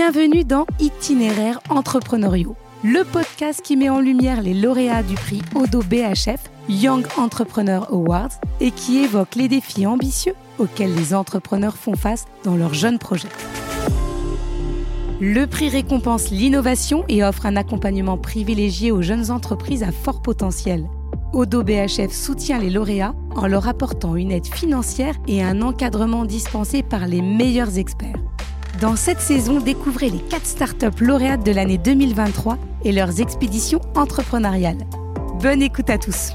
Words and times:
Bienvenue 0.00 0.44
dans 0.44 0.64
Itinéraires 0.78 1.58
entrepreneuriaux, 1.70 2.54
le 2.84 3.02
podcast 3.02 3.60
qui 3.60 3.76
met 3.76 3.88
en 3.88 3.98
lumière 3.98 4.42
les 4.42 4.54
lauréats 4.54 5.02
du 5.02 5.16
prix 5.16 5.42
Odo 5.56 5.80
BHF 5.82 6.38
Young 6.68 7.04
Entrepreneur 7.16 7.92
Awards 7.92 8.30
et 8.60 8.70
qui 8.70 8.98
évoque 8.98 9.34
les 9.34 9.48
défis 9.48 9.88
ambitieux 9.88 10.34
auxquels 10.60 10.94
les 10.94 11.14
entrepreneurs 11.14 11.76
font 11.76 11.96
face 11.96 12.26
dans 12.44 12.54
leurs 12.54 12.74
jeunes 12.74 13.00
projets. 13.00 13.26
Le 15.20 15.46
prix 15.46 15.68
récompense 15.68 16.30
l'innovation 16.30 17.04
et 17.08 17.24
offre 17.24 17.46
un 17.46 17.56
accompagnement 17.56 18.18
privilégié 18.18 18.92
aux 18.92 19.02
jeunes 19.02 19.32
entreprises 19.32 19.82
à 19.82 19.90
fort 19.90 20.22
potentiel. 20.22 20.86
Odo 21.32 21.64
BHF 21.64 22.12
soutient 22.12 22.60
les 22.60 22.70
lauréats 22.70 23.16
en 23.34 23.48
leur 23.48 23.66
apportant 23.66 24.14
une 24.14 24.30
aide 24.30 24.46
financière 24.46 25.16
et 25.26 25.42
un 25.42 25.60
encadrement 25.60 26.24
dispensé 26.24 26.84
par 26.84 27.08
les 27.08 27.20
meilleurs 27.20 27.78
experts. 27.78 28.14
Dans 28.80 28.94
cette 28.94 29.18
saison, 29.18 29.58
découvrez 29.58 30.08
les 30.08 30.20
4 30.20 30.46
startups 30.46 31.04
lauréates 31.04 31.44
de 31.44 31.50
l'année 31.50 31.78
2023 31.78 32.56
et 32.84 32.92
leurs 32.92 33.20
expéditions 33.20 33.80
entrepreneuriales. 33.96 34.78
Bonne 35.42 35.62
écoute 35.62 35.90
à 35.90 35.98
tous. 35.98 36.30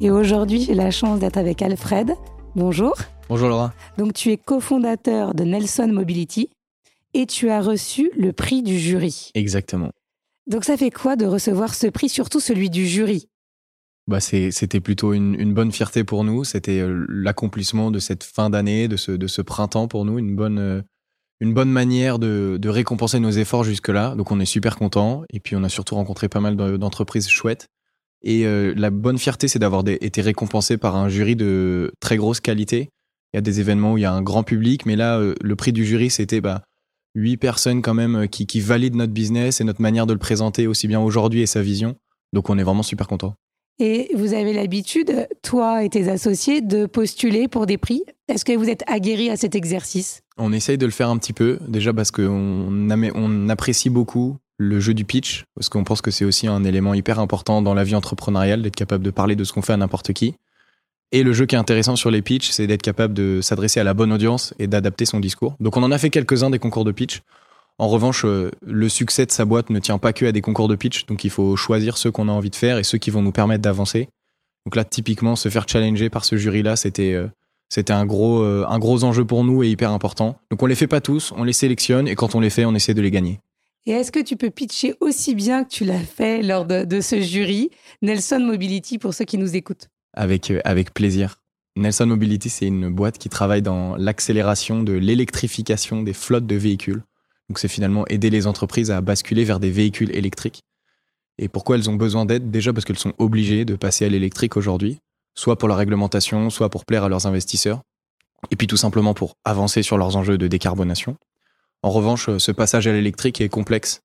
Et 0.00 0.12
aujourd'hui, 0.12 0.62
j'ai 0.62 0.74
la 0.74 0.92
chance 0.92 1.18
d'être 1.18 1.36
avec 1.36 1.62
Alfred. 1.62 2.14
Bonjour. 2.54 2.94
Bonjour 3.28 3.48
Laura. 3.48 3.72
Donc 3.98 4.12
tu 4.12 4.30
es 4.30 4.36
cofondateur 4.36 5.34
de 5.34 5.42
Nelson 5.42 5.88
Mobility 5.92 6.48
et 7.12 7.26
tu 7.26 7.50
as 7.50 7.60
reçu 7.60 8.12
le 8.16 8.32
prix 8.32 8.62
du 8.62 8.78
jury. 8.78 9.32
Exactement. 9.34 9.90
Donc 10.46 10.62
ça 10.62 10.76
fait 10.76 10.92
quoi 10.92 11.16
de 11.16 11.26
recevoir 11.26 11.74
ce 11.74 11.88
prix, 11.88 12.08
surtout 12.08 12.38
celui 12.38 12.70
du 12.70 12.86
jury? 12.86 13.26
Bah 14.10 14.18
c'était 14.18 14.80
plutôt 14.80 15.12
une, 15.12 15.54
bonne 15.54 15.70
fierté 15.70 16.02
pour 16.02 16.24
nous. 16.24 16.42
C'était 16.42 16.80
euh, 16.80 17.06
l'accomplissement 17.08 17.92
de 17.92 18.00
cette 18.00 18.24
fin 18.24 18.50
d'année, 18.50 18.88
de 18.88 18.96
ce, 18.96 19.40
printemps 19.40 19.86
pour 19.86 20.04
nous, 20.04 20.18
une 20.18 20.34
bonne, 20.34 20.58
euh, 20.58 20.82
manière 21.40 22.18
de, 22.18 22.68
récompenser 22.68 23.20
nos 23.20 23.30
efforts 23.30 23.62
jusque-là. 23.62 24.16
Donc 24.16 24.32
on 24.32 24.40
est 24.40 24.46
super 24.46 24.76
content. 24.76 25.22
Et 25.32 25.38
puis 25.38 25.54
on 25.54 25.62
a 25.62 25.68
surtout 25.68 25.94
rencontré 25.94 26.28
pas 26.28 26.40
mal 26.40 26.56
d'entreprises 26.56 27.28
chouettes. 27.28 27.68
Et 28.22 28.46
euh, 28.46 28.74
la 28.76 28.90
bonne 28.90 29.16
fierté, 29.16 29.46
c'est 29.46 29.60
d'avoir 29.60 29.84
été 29.86 30.20
récompensé 30.22 30.76
par 30.76 30.96
un 30.96 31.08
jury 31.08 31.36
de 31.36 31.92
très 32.00 32.16
grosse 32.16 32.40
qualité. 32.40 32.90
Il 33.32 33.36
y 33.36 33.38
a 33.38 33.42
des 33.42 33.60
événements 33.60 33.92
où 33.92 33.98
il 33.98 34.02
y 34.02 34.06
a 34.06 34.12
un 34.12 34.22
grand 34.22 34.42
public, 34.42 34.86
mais 34.86 34.96
là, 34.96 35.20
le 35.40 35.56
prix 35.56 35.72
du 35.72 35.86
jury, 35.86 36.10
c'était 36.10 36.40
bah, 36.40 36.64
huit 37.14 37.36
personnes 37.36 37.80
quand 37.80 37.94
même 37.94 38.26
qui, 38.26 38.46
qui 38.46 38.60
valident 38.60 38.96
notre 38.96 39.12
business 39.12 39.60
et 39.60 39.64
notre 39.64 39.80
manière 39.80 40.08
de 40.08 40.14
le 40.14 40.18
présenter 40.18 40.66
aussi 40.66 40.88
bien 40.88 41.00
aujourd'hui 41.00 41.42
et 41.42 41.46
sa 41.46 41.62
vision. 41.62 41.94
Donc 42.32 42.50
on 42.50 42.58
est 42.58 42.64
vraiment 42.64 42.82
super 42.82 43.06
content. 43.06 43.36
Et 43.82 44.10
vous 44.14 44.34
avez 44.34 44.52
l'habitude, 44.52 45.26
toi 45.42 45.82
et 45.82 45.88
tes 45.88 46.10
associés, 46.10 46.60
de 46.60 46.84
postuler 46.84 47.48
pour 47.48 47.64
des 47.64 47.78
prix. 47.78 48.02
Est-ce 48.28 48.44
que 48.44 48.52
vous 48.52 48.68
êtes 48.68 48.84
aguerris 48.86 49.30
à 49.30 49.38
cet 49.38 49.54
exercice? 49.54 50.20
On 50.36 50.52
essaye 50.52 50.76
de 50.76 50.84
le 50.84 50.92
faire 50.92 51.08
un 51.08 51.16
petit 51.16 51.32
peu, 51.32 51.58
déjà 51.66 51.94
parce 51.94 52.10
qu'on 52.10 52.68
on 52.68 53.48
apprécie 53.48 53.88
beaucoup 53.88 54.36
le 54.58 54.80
jeu 54.80 54.92
du 54.92 55.06
pitch, 55.06 55.46
parce 55.54 55.70
qu'on 55.70 55.82
pense 55.82 56.02
que 56.02 56.10
c'est 56.10 56.26
aussi 56.26 56.46
un 56.46 56.62
élément 56.62 56.92
hyper 56.92 57.18
important 57.20 57.62
dans 57.62 57.72
la 57.72 57.82
vie 57.82 57.94
entrepreneuriale, 57.94 58.60
d'être 58.60 58.76
capable 58.76 59.02
de 59.02 59.10
parler 59.10 59.34
de 59.34 59.44
ce 59.44 59.54
qu'on 59.54 59.62
fait 59.62 59.72
à 59.72 59.78
n'importe 59.78 60.12
qui. 60.12 60.34
Et 61.10 61.22
le 61.22 61.32
jeu 61.32 61.46
qui 61.46 61.54
est 61.54 61.58
intéressant 61.58 61.96
sur 61.96 62.10
les 62.10 62.20
pitchs, 62.20 62.50
c'est 62.50 62.66
d'être 62.66 62.82
capable 62.82 63.14
de 63.14 63.40
s'adresser 63.40 63.80
à 63.80 63.84
la 63.84 63.94
bonne 63.94 64.12
audience 64.12 64.52
et 64.58 64.66
d'adapter 64.66 65.06
son 65.06 65.20
discours. 65.20 65.56
Donc 65.58 65.78
on 65.78 65.82
en 65.82 65.90
a 65.90 65.96
fait 65.96 66.10
quelques-uns 66.10 66.50
des 66.50 66.58
concours 66.58 66.84
de 66.84 66.92
pitch. 66.92 67.22
En 67.80 67.88
revanche, 67.88 68.26
euh, 68.26 68.50
le 68.60 68.90
succès 68.90 69.24
de 69.24 69.30
sa 69.32 69.46
boîte 69.46 69.70
ne 69.70 69.78
tient 69.78 69.96
pas 69.96 70.12
que 70.12 70.26
à 70.26 70.32
des 70.32 70.42
concours 70.42 70.68
de 70.68 70.76
pitch, 70.76 71.06
donc 71.06 71.24
il 71.24 71.30
faut 71.30 71.56
choisir 71.56 71.96
ceux 71.96 72.10
qu'on 72.10 72.28
a 72.28 72.30
envie 72.30 72.50
de 72.50 72.56
faire 72.56 72.76
et 72.76 72.84
ceux 72.84 72.98
qui 72.98 73.08
vont 73.08 73.22
nous 73.22 73.32
permettre 73.32 73.62
d'avancer. 73.62 74.10
Donc 74.66 74.76
là, 74.76 74.84
typiquement, 74.84 75.34
se 75.34 75.48
faire 75.48 75.66
challenger 75.66 76.10
par 76.10 76.26
ce 76.26 76.36
jury-là, 76.36 76.76
c'était 76.76 77.14
euh, 77.14 77.26
c'était 77.70 77.94
un 77.94 78.04
gros 78.04 78.42
euh, 78.42 78.66
un 78.68 78.78
gros 78.78 79.02
enjeu 79.02 79.24
pour 79.24 79.44
nous 79.44 79.62
et 79.62 79.70
hyper 79.70 79.92
important. 79.92 80.36
Donc 80.50 80.62
on 80.62 80.66
les 80.66 80.74
fait 80.74 80.88
pas 80.88 81.00
tous, 81.00 81.32
on 81.38 81.42
les 81.42 81.54
sélectionne 81.54 82.06
et 82.06 82.16
quand 82.16 82.34
on 82.34 82.40
les 82.40 82.50
fait, 82.50 82.66
on 82.66 82.74
essaie 82.74 82.92
de 82.92 83.00
les 83.00 83.10
gagner. 83.10 83.40
Et 83.86 83.92
est-ce 83.92 84.12
que 84.12 84.20
tu 84.20 84.36
peux 84.36 84.50
pitcher 84.50 84.94
aussi 85.00 85.34
bien 85.34 85.64
que 85.64 85.70
tu 85.70 85.86
l'as 85.86 86.00
fait 86.00 86.42
lors 86.42 86.66
de, 86.66 86.84
de, 86.84 87.00
ce 87.00 87.18
jury 87.22 87.70
Nelson 88.02 88.40
Mobility 88.40 88.98
pour 88.98 89.14
ceux 89.14 89.24
qui 89.24 89.38
nous 89.38 89.56
écoutent? 89.56 89.88
Avec 90.12 90.52
avec 90.66 90.92
plaisir. 90.92 91.36
Nelson 91.76 92.04
Mobility, 92.04 92.50
c'est 92.50 92.66
une 92.66 92.90
boîte 92.90 93.16
qui 93.16 93.30
travaille 93.30 93.62
dans 93.62 93.96
l'accélération 93.96 94.82
de 94.82 94.92
l'électrification 94.92 96.02
des 96.02 96.12
flottes 96.12 96.46
de 96.46 96.56
véhicules. 96.56 97.02
Donc 97.50 97.58
c'est 97.58 97.66
finalement 97.66 98.06
aider 98.06 98.30
les 98.30 98.46
entreprises 98.46 98.92
à 98.92 99.00
basculer 99.00 99.42
vers 99.42 99.58
des 99.58 99.72
véhicules 99.72 100.14
électriques. 100.16 100.62
Et 101.36 101.48
pourquoi 101.48 101.74
elles 101.74 101.90
ont 101.90 101.96
besoin 101.96 102.24
d'aide? 102.24 102.52
Déjà 102.52 102.72
parce 102.72 102.84
qu'elles 102.84 102.96
sont 102.96 103.12
obligées 103.18 103.64
de 103.64 103.74
passer 103.74 104.04
à 104.04 104.08
l'électrique 104.08 104.56
aujourd'hui, 104.56 104.98
soit 105.34 105.58
pour 105.58 105.68
la 105.68 105.74
réglementation, 105.74 106.48
soit 106.48 106.68
pour 106.68 106.84
plaire 106.84 107.02
à 107.02 107.08
leurs 107.08 107.26
investisseurs, 107.26 107.82
et 108.52 108.56
puis 108.56 108.68
tout 108.68 108.76
simplement 108.76 109.14
pour 109.14 109.34
avancer 109.44 109.82
sur 109.82 109.98
leurs 109.98 110.14
enjeux 110.14 110.38
de 110.38 110.46
décarbonation. 110.46 111.16
En 111.82 111.90
revanche, 111.90 112.30
ce 112.38 112.52
passage 112.52 112.86
à 112.86 112.92
l'électrique 112.92 113.40
est 113.40 113.48
complexe. 113.48 114.02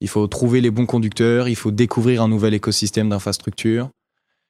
Il 0.00 0.08
faut 0.08 0.26
trouver 0.26 0.60
les 0.60 0.72
bons 0.72 0.86
conducteurs, 0.86 1.48
il 1.48 1.54
faut 1.54 1.70
découvrir 1.70 2.20
un 2.20 2.28
nouvel 2.28 2.52
écosystème 2.52 3.10
d'infrastructures. 3.10 3.90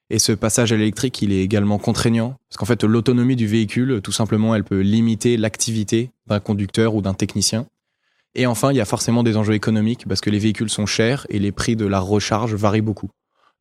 Et 0.09 0.17
ce 0.17 0.31
passage 0.31 0.71
à 0.71 0.75
l'électrique, 0.75 1.21
il 1.21 1.31
est 1.33 1.43
également 1.43 1.77
contraignant, 1.77 2.33
parce 2.49 2.57
qu'en 2.57 2.65
fait, 2.65 2.83
l'autonomie 2.83 3.35
du 3.35 3.45
véhicule, 3.45 4.01
tout 4.01 4.11
simplement, 4.11 4.55
elle 4.55 4.63
peut 4.63 4.79
limiter 4.79 5.37
l'activité 5.37 6.09
d'un 6.25 6.39
conducteur 6.39 6.95
ou 6.95 7.03
d'un 7.03 7.13
technicien. 7.13 7.67
Et 8.35 8.45
enfin, 8.45 8.71
il 8.71 8.77
y 8.77 8.81
a 8.81 8.85
forcément 8.85 9.23
des 9.23 9.37
enjeux 9.37 9.53
économiques 9.53 10.07
parce 10.07 10.21
que 10.21 10.29
les 10.29 10.39
véhicules 10.39 10.69
sont 10.69 10.85
chers 10.85 11.25
et 11.29 11.39
les 11.39 11.51
prix 11.51 11.75
de 11.75 11.85
la 11.85 11.99
recharge 11.99 12.53
varient 12.53 12.81
beaucoup. 12.81 13.09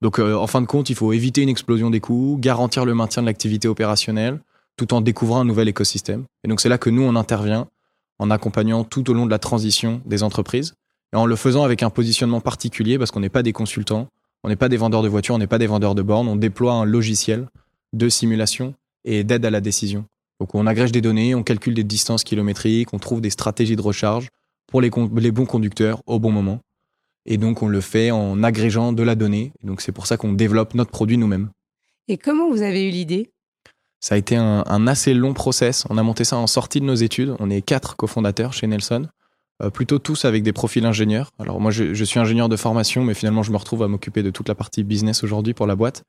Donc, 0.01 0.19
euh, 0.19 0.37
en 0.37 0.47
fin 0.47 0.61
de 0.61 0.67
compte, 0.67 0.91
il 0.91 0.95
faut 0.95 1.13
éviter 1.13 1.43
une 1.43 1.49
explosion 1.49 1.91
des 1.91 2.01
coûts, 2.01 2.37
garantir 2.39 2.85
le 2.85 2.95
maintien 2.95 3.23
de 3.23 3.27
l'activité 3.27 3.67
opérationnelle, 3.67 4.41
tout 4.77 4.95
en 4.95 5.01
découvrant 5.01 5.41
un 5.41 5.45
nouvel 5.45 5.69
écosystème. 5.69 6.25
Et 6.45 6.49
donc, 6.49 6.61
c'est 6.61 6.69
là 6.69 6.79
que 6.79 6.91
nous, 6.91 7.03
on 7.03 7.17
intervient 7.17 7.67
en 8.19 8.31
accompagnant 8.31 8.85
tout 8.85 9.11
au 9.11 9.15
long 9.15 9.27
de 9.27 9.31
la 9.31 9.39
transition 9.39 10.01
des 10.05 10.23
entreprises 10.23 10.75
et 11.13 11.17
en 11.17 11.27
le 11.27 11.37
faisant 11.37 11.65
avec 11.65 11.83
un 11.83 11.91
positionnement 11.91 12.41
particulier 12.41 12.99
parce 12.99 13.11
qu'on 13.11 13.21
n'est 13.21 13.29
pas 13.29 13.43
des 13.43 13.53
consultants, 13.53 14.09
on 14.45 14.49
n'est 14.49 14.57
pas 14.57 14.69
des 14.69 14.77
vendeurs 14.77 15.03
de 15.03 15.09
voitures, 15.09 15.35
on 15.35 15.39
n'est 15.39 15.47
pas 15.47 15.59
des 15.59 15.67
vendeurs 15.67 15.95
de 15.95 16.03
bornes, 16.03 16.29
on 16.29 16.37
déploie 16.37 16.75
un 16.75 16.85
logiciel 16.85 17.49
de 17.93 18.09
simulation 18.09 18.75
et 19.05 19.25
d'aide 19.25 19.45
à 19.45 19.51
la 19.51 19.61
décision. 19.61 20.05
Donc, 20.41 20.55
on 20.55 20.67
agrège 20.67 20.93
des 20.93 21.01
données, 21.01 21.35
on 21.35 21.43
calcule 21.43 21.75
des 21.75 21.85
distances 21.85 22.23
kilométriques, 22.23 22.93
on 22.93 22.99
trouve 22.99 23.21
des 23.21 23.31
stratégies 23.31 23.75
de 23.75 23.83
recharge 23.83 24.29
pour 24.69 24.81
les, 24.81 24.91
les 25.17 25.31
bons 25.33 25.47
conducteurs 25.47 26.03
au 26.07 26.21
bon 26.21 26.31
moment. 26.31 26.61
Et 27.27 27.37
donc, 27.37 27.63
on 27.63 27.69
le 27.69 27.81
fait 27.81 28.11
en 28.11 28.43
agrégeant 28.43 28.93
de 28.93 29.03
la 29.03 29.15
donnée. 29.15 29.53
donc, 29.63 29.81
c'est 29.81 29.93
pour 29.93 30.07
ça 30.07 30.17
qu'on 30.17 30.33
développe 30.33 30.75
notre 30.75 30.91
produit 30.91 31.19
nous-mêmes. 31.19 31.51
Et 32.07 32.17
comment 32.17 32.49
vous 32.49 32.63
avez 32.63 32.89
eu 32.89 32.91
l'idée? 32.91 33.33
Ça 34.01 34.15
a 34.15 34.19
été 34.19 34.37
un, 34.37 34.87
assez 34.87 35.13
long 35.13 35.35
process. 35.35 35.85
On 35.91 35.99
a 35.99 36.03
monté 36.03 36.25
ça 36.25 36.37
en 36.37 36.47
sortie 36.47 36.81
de 36.81 36.87
nos 36.87 36.95
études. 36.95 37.35
On 37.41 37.51
est 37.51 37.61
quatre 37.61 37.97
cofondateurs 37.97 38.53
chez 38.53 38.67
Nelson, 38.67 39.09
euh, 39.63 39.71
plutôt 39.71 39.99
tous 39.99 40.25
avec 40.25 40.43
des 40.43 40.53
profils 40.53 40.87
ingénieurs. 40.87 41.33
Alors, 41.39 41.61
moi, 41.61 41.71
je, 41.71 41.93
je, 41.93 42.05
suis 42.05 42.21
ingénieur 42.21 42.49
de 42.49 42.57
formation, 42.57 43.05
mais 43.05 43.15
finalement, 43.15 43.43
je 43.43 43.51
me 43.51 43.57
retrouve 43.57 43.83
à 43.83 43.89
m'occuper 43.89 44.23
de 44.23 44.31
toute 44.31 44.49
la 44.49 44.55
partie 44.55 44.85
business 44.85 45.25
aujourd'hui 45.25 45.53
pour 45.53 45.67
la 45.67 45.77
boîte. 45.77 46.05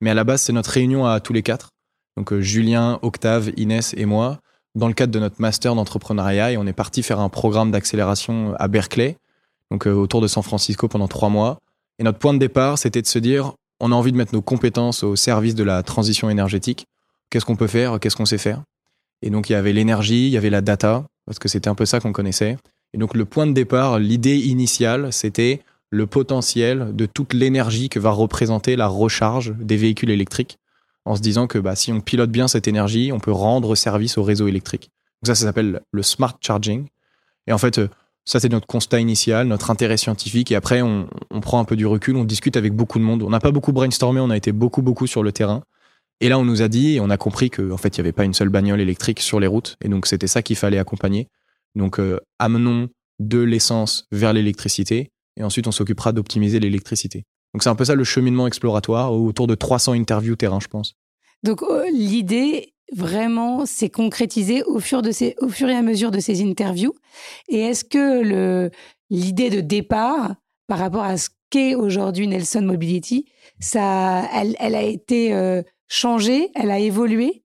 Mais 0.00 0.10
à 0.10 0.14
la 0.14 0.24
base, 0.24 0.42
c'est 0.42 0.52
notre 0.52 0.70
réunion 0.70 1.06
à 1.06 1.20
tous 1.20 1.34
les 1.34 1.42
quatre. 1.42 1.70
Donc, 2.16 2.32
euh, 2.32 2.40
Julien, 2.40 2.98
Octave, 3.02 3.52
Inès 3.56 3.94
et 3.96 4.06
moi 4.06 4.40
dans 4.74 4.88
le 4.88 4.94
cadre 4.94 5.12
de 5.12 5.18
notre 5.18 5.40
master 5.40 5.74
d'entrepreneuriat 5.74 6.58
on 6.58 6.66
est 6.66 6.72
parti 6.72 7.02
faire 7.02 7.20
un 7.20 7.28
programme 7.28 7.70
d'accélération 7.70 8.54
à 8.58 8.68
Berkeley, 8.68 9.16
donc 9.70 9.86
euh, 9.86 9.92
autour 9.92 10.20
de 10.20 10.26
San 10.26 10.42
Francisco 10.42 10.88
pendant 10.88 11.08
trois 11.08 11.28
mois. 11.28 11.58
Et 11.98 12.02
notre 12.02 12.18
point 12.18 12.34
de 12.34 12.38
départ, 12.38 12.78
c'était 12.78 13.02
de 13.02 13.06
se 13.06 13.18
dire, 13.18 13.52
on 13.80 13.92
a 13.92 13.94
envie 13.94 14.12
de 14.12 14.16
mettre 14.16 14.34
nos 14.34 14.42
compétences 14.42 15.04
au 15.04 15.16
service 15.16 15.54
de 15.54 15.62
la 15.62 15.82
transition 15.82 16.28
énergétique. 16.28 16.86
Qu'est-ce 17.30 17.44
qu'on 17.44 17.56
peut 17.56 17.68
faire? 17.68 18.00
Qu'est-ce 18.00 18.16
qu'on 18.16 18.24
sait 18.24 18.38
faire? 18.38 18.62
Et 19.22 19.30
donc 19.30 19.48
il 19.48 19.52
y 19.52 19.56
avait 19.56 19.72
l'énergie, 19.72 20.26
il 20.26 20.32
y 20.32 20.36
avait 20.36 20.50
la 20.50 20.60
data, 20.60 21.04
parce 21.26 21.38
que 21.38 21.48
c'était 21.48 21.68
un 21.68 21.74
peu 21.74 21.86
ça 21.86 22.00
qu'on 22.00 22.12
connaissait. 22.12 22.58
Et 22.92 22.98
donc 22.98 23.14
le 23.14 23.24
point 23.24 23.46
de 23.46 23.52
départ, 23.52 23.98
l'idée 23.98 24.36
initiale, 24.36 25.12
c'était 25.12 25.62
le 25.90 26.06
potentiel 26.06 26.94
de 26.94 27.06
toute 27.06 27.32
l'énergie 27.32 27.88
que 27.88 28.00
va 28.00 28.10
représenter 28.10 28.76
la 28.76 28.88
recharge 28.88 29.54
des 29.56 29.76
véhicules 29.76 30.10
électriques 30.10 30.58
en 31.04 31.16
se 31.16 31.20
disant 31.20 31.46
que 31.46 31.58
bah, 31.58 31.76
si 31.76 31.92
on 31.92 32.00
pilote 32.00 32.30
bien 32.30 32.48
cette 32.48 32.68
énergie, 32.68 33.12
on 33.12 33.20
peut 33.20 33.32
rendre 33.32 33.74
service 33.74 34.18
au 34.18 34.22
réseau 34.22 34.48
électrique. 34.48 34.90
Ça, 35.24 35.34
ça 35.34 35.44
s'appelle 35.44 35.80
le 35.92 36.02
smart 36.02 36.36
charging. 36.40 36.86
Et 37.46 37.52
en 37.52 37.58
fait, 37.58 37.78
euh, 37.78 37.88
ça, 38.24 38.40
c'est 38.40 38.48
notre 38.48 38.66
constat 38.66 39.00
initial, 39.00 39.46
notre 39.46 39.70
intérêt 39.70 39.96
scientifique. 39.96 40.50
Et 40.50 40.56
après, 40.56 40.80
on, 40.82 41.08
prend 41.42 41.60
un 41.60 41.64
peu 41.64 41.76
du 41.76 41.86
recul, 41.86 42.16
on 42.16 42.24
discute 42.24 42.56
avec 42.56 42.72
beaucoup 42.72 42.98
de 42.98 43.04
monde. 43.04 43.22
On 43.22 43.30
n'a 43.30 43.40
pas 43.40 43.50
beaucoup 43.50 43.72
brainstormé, 43.72 44.20
on 44.20 44.30
a 44.30 44.36
été 44.36 44.52
beaucoup, 44.52 44.82
beaucoup 44.82 45.06
sur 45.06 45.22
le 45.22 45.32
terrain. 45.32 45.62
Et 46.20 46.28
là, 46.28 46.38
on 46.38 46.44
nous 46.44 46.62
a 46.62 46.68
dit, 46.68 46.94
et 46.94 47.00
on 47.00 47.10
a 47.10 47.18
compris 47.18 47.50
qu'en 47.50 47.76
fait, 47.76 47.96
il 47.96 48.00
n'y 48.00 48.06
avait 48.06 48.12
pas 48.12 48.24
une 48.24 48.32
seule 48.32 48.48
bagnole 48.48 48.80
électrique 48.80 49.20
sur 49.20 49.40
les 49.40 49.46
routes. 49.46 49.76
Et 49.82 49.88
donc, 49.88 50.06
c'était 50.06 50.26
ça 50.26 50.42
qu'il 50.42 50.56
fallait 50.56 50.78
accompagner. 50.78 51.28
Donc, 51.74 51.98
euh, 52.00 52.18
amenons 52.38 52.88
de 53.18 53.40
l'essence 53.40 54.06
vers 54.10 54.32
l'électricité. 54.32 55.10
Et 55.36 55.42
ensuite, 55.42 55.66
on 55.66 55.72
s'occupera 55.72 56.12
d'optimiser 56.12 56.60
l'électricité. 56.60 57.24
Donc 57.54 57.62
c'est 57.62 57.70
un 57.70 57.76
peu 57.76 57.84
ça 57.84 57.94
le 57.94 58.04
cheminement 58.04 58.48
exploratoire 58.48 59.14
autour 59.14 59.46
de 59.46 59.54
300 59.54 59.92
interviews 59.92 60.34
terrain, 60.34 60.58
je 60.60 60.66
pense. 60.66 60.96
Donc 61.44 61.62
oh, 61.62 61.82
l'idée 61.92 62.74
vraiment 62.92 63.64
s'est 63.64 63.90
concrétisée 63.90 64.64
au 64.64 64.80
fur, 64.80 65.02
et 65.06 65.74
à 65.74 65.82
mesure 65.82 66.10
de 66.10 66.18
ces 66.18 66.42
interviews. 66.42 66.92
Et 67.48 67.60
est-ce 67.60 67.84
que 67.84 68.70
l'idée 69.08 69.50
de 69.50 69.60
départ 69.60 70.34
par 70.66 70.78
rapport 70.78 71.04
à 71.04 71.16
ce 71.16 71.28
qu'est 71.50 71.76
aujourd'hui 71.76 72.26
Nelson 72.26 72.62
Mobility, 72.62 73.26
ça, 73.60 74.28
elle, 74.34 74.56
elle 74.58 74.74
a 74.74 74.82
été 74.82 75.32
euh, 75.32 75.62
changée, 75.86 76.50
elle 76.56 76.72
a 76.72 76.80
évolué? 76.80 77.44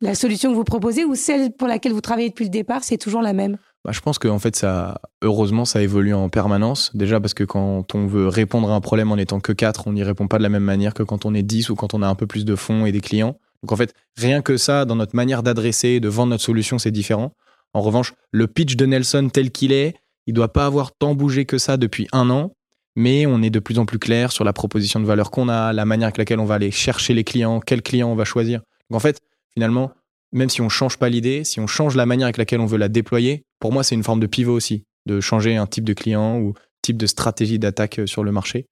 La 0.00 0.14
solution 0.14 0.50
que 0.50 0.56
vous 0.56 0.64
proposez 0.64 1.04
ou 1.04 1.14
celle 1.14 1.52
pour 1.52 1.68
laquelle 1.68 1.92
vous 1.92 2.00
travaillez 2.00 2.28
depuis 2.28 2.44
le 2.44 2.50
départ, 2.50 2.82
c'est 2.82 2.98
toujours 2.98 3.22
la 3.22 3.32
même? 3.32 3.58
Bah, 3.88 3.92
je 3.92 4.00
pense 4.00 4.18
qu'en 4.18 4.38
fait, 4.38 4.54
ça, 4.54 5.00
heureusement, 5.22 5.64
ça 5.64 5.80
évolue 5.80 6.12
en 6.12 6.28
permanence. 6.28 6.94
Déjà 6.94 7.20
parce 7.20 7.32
que 7.32 7.42
quand 7.42 7.94
on 7.94 8.06
veut 8.06 8.28
répondre 8.28 8.70
à 8.70 8.74
un 8.74 8.82
problème 8.82 9.10
en 9.12 9.16
étant 9.16 9.40
que 9.40 9.50
4, 9.50 9.84
on 9.86 9.94
n'y 9.94 10.02
répond 10.02 10.28
pas 10.28 10.36
de 10.36 10.42
la 10.42 10.50
même 10.50 10.62
manière 10.62 10.92
que 10.92 11.02
quand 11.02 11.24
on 11.24 11.32
est 11.32 11.42
10 11.42 11.70
ou 11.70 11.74
quand 11.74 11.94
on 11.94 12.02
a 12.02 12.06
un 12.06 12.14
peu 12.14 12.26
plus 12.26 12.44
de 12.44 12.54
fonds 12.54 12.84
et 12.84 12.92
des 12.92 13.00
clients. 13.00 13.38
Donc 13.62 13.72
en 13.72 13.76
fait, 13.76 13.94
rien 14.18 14.42
que 14.42 14.58
ça, 14.58 14.84
dans 14.84 14.94
notre 14.94 15.16
manière 15.16 15.42
d'adresser, 15.42 16.00
de 16.00 16.08
vendre 16.10 16.28
notre 16.32 16.42
solution, 16.44 16.78
c'est 16.78 16.90
différent. 16.90 17.32
En 17.72 17.80
revanche, 17.80 18.12
le 18.30 18.46
pitch 18.46 18.76
de 18.76 18.84
Nelson 18.84 19.30
tel 19.32 19.50
qu'il 19.50 19.72
est, 19.72 19.94
il 20.26 20.34
doit 20.34 20.52
pas 20.52 20.66
avoir 20.66 20.92
tant 20.92 21.14
bougé 21.14 21.46
que 21.46 21.56
ça 21.56 21.78
depuis 21.78 22.08
un 22.12 22.28
an, 22.28 22.52
mais 22.94 23.24
on 23.24 23.40
est 23.40 23.48
de 23.48 23.58
plus 23.58 23.78
en 23.78 23.86
plus 23.86 23.98
clair 23.98 24.32
sur 24.32 24.44
la 24.44 24.52
proposition 24.52 25.00
de 25.00 25.06
valeur 25.06 25.30
qu'on 25.30 25.48
a, 25.48 25.72
la 25.72 25.86
manière 25.86 26.08
avec 26.08 26.18
laquelle 26.18 26.40
on 26.40 26.44
va 26.44 26.56
aller 26.56 26.70
chercher 26.70 27.14
les 27.14 27.24
clients, 27.24 27.60
quels 27.60 27.80
clients 27.80 28.12
on 28.12 28.16
va 28.16 28.26
choisir. 28.26 28.60
Donc 28.90 28.98
en 28.98 29.00
fait, 29.00 29.22
finalement, 29.54 29.92
même 30.32 30.48
si 30.48 30.60
on 30.60 30.68
change 30.68 30.98
pas 30.98 31.08
l'idée, 31.08 31.44
si 31.44 31.60
on 31.60 31.66
change 31.66 31.96
la 31.96 32.06
manière 32.06 32.26
avec 32.26 32.36
laquelle 32.36 32.60
on 32.60 32.66
veut 32.66 32.78
la 32.78 32.88
déployer, 32.88 33.44
pour 33.60 33.72
moi, 33.72 33.82
c'est 33.82 33.94
une 33.94 34.04
forme 34.04 34.20
de 34.20 34.26
pivot 34.26 34.54
aussi, 34.54 34.84
de 35.06 35.20
changer 35.20 35.56
un 35.56 35.66
type 35.66 35.84
de 35.84 35.94
client 35.94 36.38
ou 36.38 36.54
type 36.82 36.96
de 36.96 37.06
stratégie 37.06 37.58
d'attaque 37.58 38.00
euh, 38.00 38.06
sur 38.06 38.24
le 38.24 38.32
marché. 38.32 38.66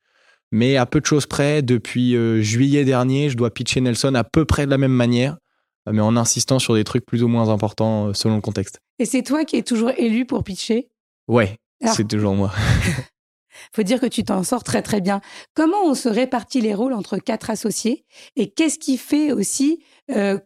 Mais 0.53 0.77
à 0.77 0.87
peu 0.87 1.01
de 1.01 1.07
choses 1.07 1.27
près, 1.27 1.63
depuis 1.63 2.15
euh, 2.15 2.41
juillet 2.41 2.85
dernier, 2.85 3.31
je 3.31 3.37
dois 3.37 3.53
pitcher 3.53 3.81
Nelson 3.81 4.15
à 4.15 4.25
peu 4.25 4.45
près 4.45 4.67
de 4.67 4.71
la 4.71 4.79
même 4.79 4.93
manière, 4.93 5.39
euh, 5.89 5.93
mais 5.93 6.03
en 6.03 6.17
insistant 6.17 6.59
sur 6.59 6.75
des 6.75 6.85
trucs 6.85 7.05
plus 7.05 7.23
ou 7.23 7.29
moins 7.29 7.49
importants 7.49 8.15
selon 8.15 8.37
le 8.37 8.43
contexte. 8.43 8.79
Et 8.99 9.07
c'est 9.07 9.23
toi 9.23 9.45
qui 9.45 9.57
es 9.57 9.63
toujours 9.63 9.91
élu 9.97 10.25
pour 10.25 10.45
pitcher? 10.45 10.89
Ouais, 11.29 11.57
c'est 11.85 12.07
toujours 12.07 12.35
moi. 12.35 12.53
faut 13.75 13.83
dire 13.83 14.01
que 14.01 14.07
tu 14.07 14.25
t'en 14.25 14.43
sors 14.43 14.65
très 14.65 14.83
très 14.83 15.01
bien. 15.01 15.21
Comment 15.55 15.85
on 15.85 15.95
se 15.95 16.09
répartit 16.09 16.61
les 16.61 16.75
rôles 16.75 16.93
entre 16.93 17.19
quatre 17.19 17.51
associés 17.51 18.05
et 18.37 18.51
qu'est-ce 18.51 18.79
qui 18.79 18.97
fait 18.99 19.33
aussi 19.33 19.81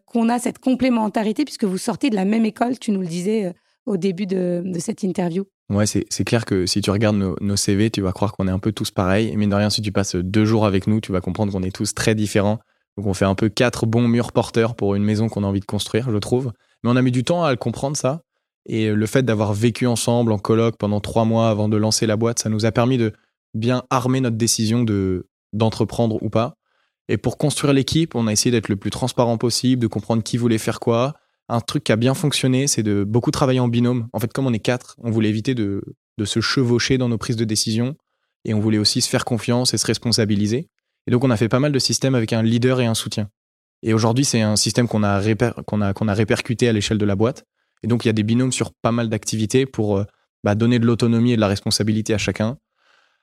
qu'on 0.05 0.29
a 0.29 0.39
cette 0.39 0.59
complémentarité 0.59 1.45
puisque 1.45 1.65
vous 1.65 1.77
sortez 1.77 2.09
de 2.09 2.15
la 2.15 2.25
même 2.25 2.45
école, 2.45 2.79
tu 2.79 2.91
nous 2.91 3.01
le 3.01 3.07
disais 3.07 3.53
au 3.85 3.97
début 3.97 4.25
de, 4.25 4.63
cette 4.79 5.03
interview? 5.03 5.45
Ouais, 5.69 5.85
c'est 5.85 6.23
clair 6.25 6.45
que 6.45 6.65
si 6.65 6.81
tu 6.81 6.91
regardes 6.91 7.15
nos, 7.15 7.55
CV, 7.55 7.89
tu 7.89 8.01
vas 8.01 8.11
croire 8.11 8.33
qu'on 8.33 8.47
est 8.47 8.51
un 8.51 8.59
peu 8.59 8.71
tous 8.71 8.91
pareils. 8.91 9.35
Mine 9.37 9.49
de 9.49 9.55
rien, 9.55 9.69
si 9.69 9.81
tu 9.81 9.91
passes 9.91 10.15
deux 10.15 10.45
jours 10.45 10.65
avec 10.65 10.87
nous, 10.87 10.99
tu 10.99 11.11
vas 11.11 11.21
comprendre 11.21 11.51
qu'on 11.53 11.63
est 11.63 11.75
tous 11.75 11.93
très 11.93 12.15
différents. 12.15 12.59
Donc 12.97 13.07
on 13.07 13.13
fait 13.13 13.25
un 13.25 13.35
peu 13.35 13.47
quatre 13.47 13.85
bons 13.85 14.07
murs 14.07 14.33
porteurs 14.33 14.75
pour 14.75 14.95
une 14.95 15.03
maison 15.03 15.29
qu'on 15.29 15.43
a 15.43 15.47
envie 15.47 15.61
de 15.61 15.65
construire, 15.65 16.11
je 16.11 16.17
trouve. 16.17 16.51
Mais 16.83 16.89
on 16.89 16.95
a 16.95 17.01
mis 17.01 17.11
du 17.11 17.23
temps 17.23 17.43
à 17.43 17.51
le 17.51 17.57
comprendre, 17.57 17.95
ça. 17.95 18.21
Et 18.67 18.91
le 18.91 19.05
fait 19.07 19.23
d'avoir 19.23 19.53
vécu 19.53 19.87
ensemble 19.87 20.31
en 20.31 20.37
colloque 20.37 20.77
pendant 20.77 20.99
trois 20.99 21.25
mois 21.25 21.49
avant 21.49 21.67
de 21.67 21.77
lancer 21.77 22.05
la 22.05 22.15
boîte, 22.15 22.39
ça 22.39 22.49
nous 22.49 22.65
a 22.65 22.71
permis 22.71 22.97
de 22.97 23.13
bien 23.53 23.83
armer 23.89 24.21
notre 24.21 24.37
décision 24.37 24.83
de 24.83 25.27
d'entreprendre 25.53 26.21
ou 26.21 26.29
pas. 26.29 26.55
Et 27.09 27.17
pour 27.17 27.37
construire 27.37 27.73
l'équipe, 27.73 28.15
on 28.15 28.27
a 28.27 28.31
essayé 28.31 28.51
d'être 28.51 28.69
le 28.69 28.77
plus 28.77 28.91
transparent 28.91 29.37
possible, 29.37 29.81
de 29.81 29.87
comprendre 29.87 30.23
qui 30.23 30.37
voulait 30.37 30.57
faire 30.57 30.79
quoi, 30.79 31.15
un 31.51 31.59
truc 31.59 31.83
qui 31.83 31.91
a 31.91 31.97
bien 31.97 32.13
fonctionné, 32.13 32.67
c'est 32.67 32.81
de 32.81 33.03
beaucoup 33.03 33.29
travailler 33.29 33.59
en 33.59 33.67
binôme. 33.67 34.07
En 34.13 34.19
fait, 34.19 34.31
comme 34.31 34.47
on 34.47 34.53
est 34.53 34.59
quatre, 34.59 34.95
on 34.99 35.11
voulait 35.11 35.27
éviter 35.27 35.53
de, 35.53 35.83
se 36.23 36.39
chevaucher 36.39 36.99
dans 36.99 37.09
nos 37.09 37.17
prises 37.17 37.35
de 37.35 37.45
décision 37.45 37.95
et 38.45 38.53
on 38.53 38.59
voulait 38.59 38.77
aussi 38.77 39.01
se 39.01 39.09
faire 39.09 39.25
confiance 39.25 39.73
et 39.73 39.77
se 39.77 39.87
responsabiliser. 39.87 40.69
Et 41.07 41.11
donc, 41.11 41.23
on 41.23 41.31
a 41.31 41.35
fait 41.35 41.49
pas 41.49 41.59
mal 41.59 41.71
de 41.71 41.79
systèmes 41.79 42.15
avec 42.15 42.31
un 42.31 42.43
leader 42.43 42.79
et 42.79 42.85
un 42.85 42.93
soutien. 42.93 43.29
Et 43.81 43.93
aujourd'hui, 43.93 44.23
c'est 44.23 44.41
un 44.41 44.55
système 44.55 44.87
qu'on 44.87 45.01
a, 45.01 45.19
a, 45.19 45.63
qu'on 45.63 46.07
a 46.07 46.13
répercuté 46.13 46.69
à 46.69 46.73
l'échelle 46.73 46.99
de 46.99 47.05
la 47.05 47.15
boîte. 47.15 47.43
Et 47.83 47.87
donc, 47.87 48.05
il 48.05 48.07
y 48.07 48.09
a 48.09 48.13
des 48.13 48.23
binômes 48.23 48.51
sur 48.51 48.71
pas 48.73 48.91
mal 48.91 49.09
d'activités 49.09 49.65
pour 49.65 49.97
euh, 49.97 50.05
bah, 50.43 50.55
donner 50.55 50.79
de 50.79 50.85
l'autonomie 50.85 51.33
et 51.33 51.35
de 51.35 51.41
la 51.41 51.47
responsabilité 51.47 52.13
à 52.13 52.17
chacun. 52.17 52.57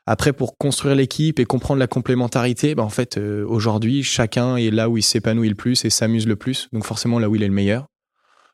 Après, 0.06 0.32
pour 0.32 0.56
construire 0.56 0.94
l'équipe 0.94 1.38
et 1.38 1.44
comprendre 1.44 1.80
la 1.80 1.86
complémentarité, 1.86 2.74
bah, 2.74 2.82
en 2.82 2.88
fait, 2.88 3.18
euh, 3.18 3.44
aujourd'hui, 3.46 4.02
chacun 4.02 4.56
est 4.56 4.70
là 4.70 4.88
où 4.88 4.96
il 4.96 5.02
s'épanouit 5.02 5.48
le 5.48 5.54
plus 5.54 5.84
et 5.84 5.90
s'amuse 5.90 6.26
le 6.26 6.36
plus. 6.36 6.68
Donc, 6.72 6.84
forcément, 6.84 7.18
là 7.18 7.28
où 7.28 7.36
il 7.36 7.42
est 7.42 7.48
le 7.48 7.54
meilleur. 7.54 7.86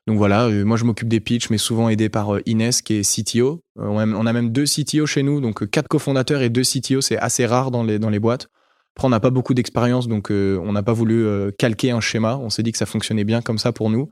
Donc 0.07 0.19
voilà, 0.19 0.49
euh, 0.49 0.67
moi 0.67 0.77
je 0.77 0.85
m'occupe 0.85 1.09
des 1.09 1.21
pitchs, 1.21 1.49
mais 1.49 1.57
souvent 1.57 1.89
aidé 1.89 2.11
par 2.11 2.37
Inès 2.45 2.83
qui 2.83 2.93
est 2.97 3.11
CTO. 3.11 3.63
On 3.77 4.27
a 4.27 4.33
même 4.35 4.51
deux 4.51 4.67
CTO 4.67 5.07
chez 5.07 5.23
nous, 5.23 5.41
donc 5.41 5.67
quatre 5.71 5.89
cofondateurs 5.89 6.43
et 6.43 6.51
deux 6.51 6.61
CTO, 6.61 7.01
c'est 7.01 7.17
assez 7.17 7.47
rare 7.47 7.71
dans 7.71 7.83
les, 7.83 7.99
dans 7.99 8.11
les 8.11 8.19
boîtes. 8.19 8.49
Après, 8.95 9.07
on 9.07 9.09
n'a 9.09 9.19
pas 9.19 9.31
beaucoup 9.31 9.55
d'expérience, 9.55 10.07
donc 10.07 10.29
on 10.31 10.73
n'a 10.73 10.83
pas 10.83 10.93
voulu 10.93 11.27
calquer 11.59 11.91
un 11.91 12.01
schéma. 12.01 12.37
On 12.37 12.51
s'est 12.51 12.63
dit 12.63 12.71
que 12.71 12.77
ça 12.77 12.85
fonctionnait 12.85 13.25
bien 13.25 13.41
comme 13.41 13.57
ça 13.57 13.73
pour 13.73 13.89
nous 13.89 14.11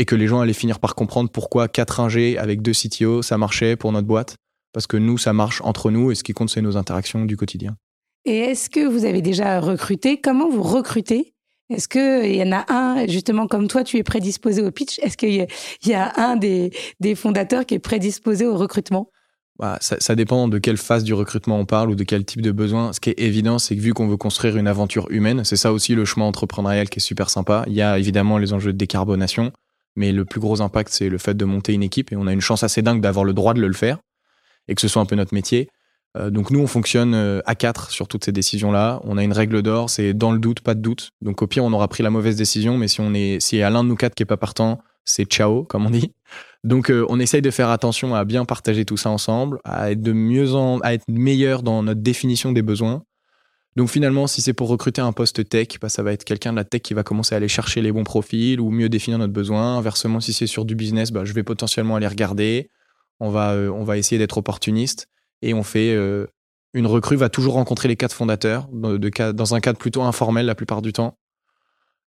et 0.00 0.06
que 0.06 0.16
les 0.16 0.28
gens 0.28 0.40
allaient 0.40 0.54
finir 0.54 0.80
par 0.80 0.94
comprendre 0.94 1.28
pourquoi 1.28 1.68
quatre 1.68 2.00
ingés 2.00 2.38
avec 2.38 2.62
deux 2.62 2.72
CTO, 2.72 3.20
ça 3.20 3.36
marchait 3.36 3.76
pour 3.76 3.92
notre 3.92 4.06
boîte. 4.06 4.36
Parce 4.72 4.86
que 4.86 4.96
nous, 4.96 5.18
ça 5.18 5.34
marche 5.34 5.60
entre 5.62 5.90
nous 5.90 6.10
et 6.10 6.14
ce 6.14 6.24
qui 6.24 6.32
compte, 6.32 6.48
c'est 6.48 6.62
nos 6.62 6.78
interactions 6.78 7.26
du 7.26 7.36
quotidien. 7.36 7.76
Et 8.24 8.38
est-ce 8.38 8.70
que 8.70 8.80
vous 8.80 9.04
avez 9.04 9.20
déjà 9.20 9.60
recruté? 9.60 10.18
Comment 10.18 10.48
vous 10.48 10.62
recrutez? 10.62 11.34
Est-ce 11.68 11.86
qu'il 11.86 12.34
y 12.34 12.42
en 12.42 12.52
a 12.52 12.64
un, 12.72 13.06
justement, 13.08 13.46
comme 13.46 13.68
toi, 13.68 13.84
tu 13.84 13.98
es 13.98 14.02
prédisposé 14.02 14.62
au 14.62 14.70
pitch? 14.70 14.98
Est-ce 15.00 15.18
qu'il 15.18 15.46
y, 15.84 15.92
a 15.92 16.12
un 16.16 16.36
des, 16.36 16.72
fondateurs 17.14 17.66
qui 17.66 17.74
est 17.74 17.78
prédisposé 17.78 18.46
au 18.46 18.56
recrutement? 18.56 19.10
Bah, 19.58 19.76
ça, 19.82 20.14
dépend 20.14 20.48
de 20.48 20.56
quelle 20.56 20.78
phase 20.78 21.04
du 21.04 21.12
recrutement 21.12 21.58
on 21.58 21.66
parle 21.66 21.90
ou 21.90 21.94
de 21.94 22.04
quel 22.04 22.24
type 22.24 22.40
de 22.40 22.52
besoin. 22.52 22.94
Ce 22.94 23.00
qui 23.00 23.10
est 23.10 23.20
évident, 23.20 23.58
c'est 23.58 23.76
que 23.76 23.82
vu 23.82 23.92
qu'on 23.92 24.08
veut 24.08 24.16
construire 24.16 24.56
une 24.56 24.66
aventure 24.66 25.08
humaine, 25.10 25.44
c'est 25.44 25.56
ça 25.56 25.74
aussi 25.74 25.94
le 25.94 26.06
chemin 26.06 26.24
entrepreneurial 26.24 26.88
qui 26.88 27.00
est 27.00 27.02
super 27.02 27.28
sympa. 27.28 27.64
Il 27.66 27.74
y 27.74 27.82
a 27.82 27.98
évidemment 27.98 28.38
les 28.38 28.54
enjeux 28.54 28.72
de 28.72 28.78
décarbonation, 28.78 29.52
mais 30.00 30.12
le 30.12 30.24
plus 30.24 30.40
gros 30.40 30.62
impact, 30.62 30.90
c'est 30.90 31.10
le 31.10 31.18
fait 31.18 31.34
de 31.34 31.44
monter 31.44 31.74
une 31.74 31.82
équipe 31.82 32.10
et 32.10 32.16
on 32.16 32.26
a 32.26 32.32
une 32.32 32.40
chance 32.40 32.62
assez 32.62 32.80
dingue 32.80 33.02
d'avoir 33.02 33.22
le 33.22 33.34
droit 33.34 33.52
de 33.52 33.60
le 33.60 33.72
faire 33.74 33.98
et 34.66 34.74
que 34.74 34.80
ce 34.80 34.88
soit 34.88 35.02
un 35.02 35.04
peu 35.04 35.14
notre 35.14 35.34
métier. 35.34 35.68
Euh, 36.16 36.30
donc 36.30 36.50
nous, 36.50 36.58
on 36.58 36.66
fonctionne 36.66 37.12
euh, 37.14 37.42
à 37.44 37.54
quatre 37.54 37.90
sur 37.90 38.08
toutes 38.08 38.24
ces 38.24 38.32
décisions-là. 38.32 39.00
On 39.04 39.18
a 39.18 39.22
une 39.22 39.34
règle 39.34 39.60
d'or, 39.60 39.90
c'est 39.90 40.14
dans 40.14 40.32
le 40.32 40.38
doute, 40.38 40.60
pas 40.60 40.74
de 40.74 40.80
doute. 40.80 41.10
Donc 41.20 41.42
au 41.42 41.46
pire, 41.46 41.64
on 41.64 41.72
aura 41.74 41.86
pris 41.86 42.02
la 42.02 42.08
mauvaise 42.08 42.34
décision, 42.34 42.78
mais 42.78 42.88
si 42.88 43.02
on 43.02 43.12
est, 43.12 43.40
si 43.40 43.58
y 43.58 43.62
a 43.62 43.68
l'un 43.68 43.84
de 43.84 43.90
nous 43.90 43.94
quatre 43.94 44.14
qui 44.14 44.22
est 44.22 44.26
pas 44.26 44.38
partant, 44.38 44.80
c'est 45.04 45.26
ciao, 45.26 45.64
comme 45.64 45.84
on 45.84 45.90
dit. 45.90 46.14
Donc 46.64 46.90
euh, 46.90 47.04
on 47.10 47.20
essaye 47.20 47.42
de 47.42 47.50
faire 47.50 47.68
attention 47.68 48.14
à 48.14 48.24
bien 48.24 48.46
partager 48.46 48.86
tout 48.86 48.96
ça 48.96 49.10
ensemble, 49.10 49.60
à 49.64 49.90
être 49.90 50.00
de 50.00 50.12
mieux 50.12 50.54
à 50.82 50.94
être 50.94 51.04
meilleur 51.08 51.62
dans 51.62 51.82
notre 51.82 52.00
définition 52.00 52.52
des 52.52 52.62
besoins. 52.62 53.02
Donc 53.76 53.88
finalement, 53.88 54.26
si 54.26 54.42
c'est 54.42 54.52
pour 54.52 54.68
recruter 54.68 55.00
un 55.00 55.12
poste 55.12 55.48
tech, 55.48 55.68
bah, 55.80 55.88
ça 55.88 56.02
va 56.02 56.12
être 56.12 56.24
quelqu'un 56.24 56.52
de 56.52 56.56
la 56.56 56.64
tech 56.64 56.82
qui 56.82 56.94
va 56.94 57.02
commencer 57.02 57.34
à 57.34 57.38
aller 57.38 57.48
chercher 57.48 57.82
les 57.82 57.92
bons 57.92 58.04
profils 58.04 58.60
ou 58.60 58.70
mieux 58.70 58.88
définir 58.88 59.18
notre 59.18 59.32
besoin. 59.32 59.76
Inversement, 59.76 60.20
si 60.20 60.32
c'est 60.32 60.46
sur 60.46 60.64
du 60.64 60.74
business, 60.74 61.12
bah, 61.12 61.24
je 61.24 61.32
vais 61.32 61.44
potentiellement 61.44 61.96
aller 61.96 62.08
regarder. 62.08 62.68
On 63.20 63.30
va, 63.30 63.54
on 63.54 63.84
va 63.84 63.96
essayer 63.98 64.18
d'être 64.18 64.38
opportuniste 64.38 65.08
et 65.42 65.54
on 65.54 65.62
fait 65.62 65.94
euh, 65.94 66.26
une 66.74 66.86
recrue 66.86 67.16
va 67.16 67.28
toujours 67.28 67.54
rencontrer 67.54 67.88
les 67.88 67.96
quatre 67.96 68.14
fondateurs 68.14 68.68
dans 68.72 69.54
un 69.54 69.60
cadre 69.60 69.78
plutôt 69.78 70.02
informel 70.02 70.46
la 70.46 70.54
plupart 70.54 70.82
du 70.82 70.92
temps. 70.92 71.16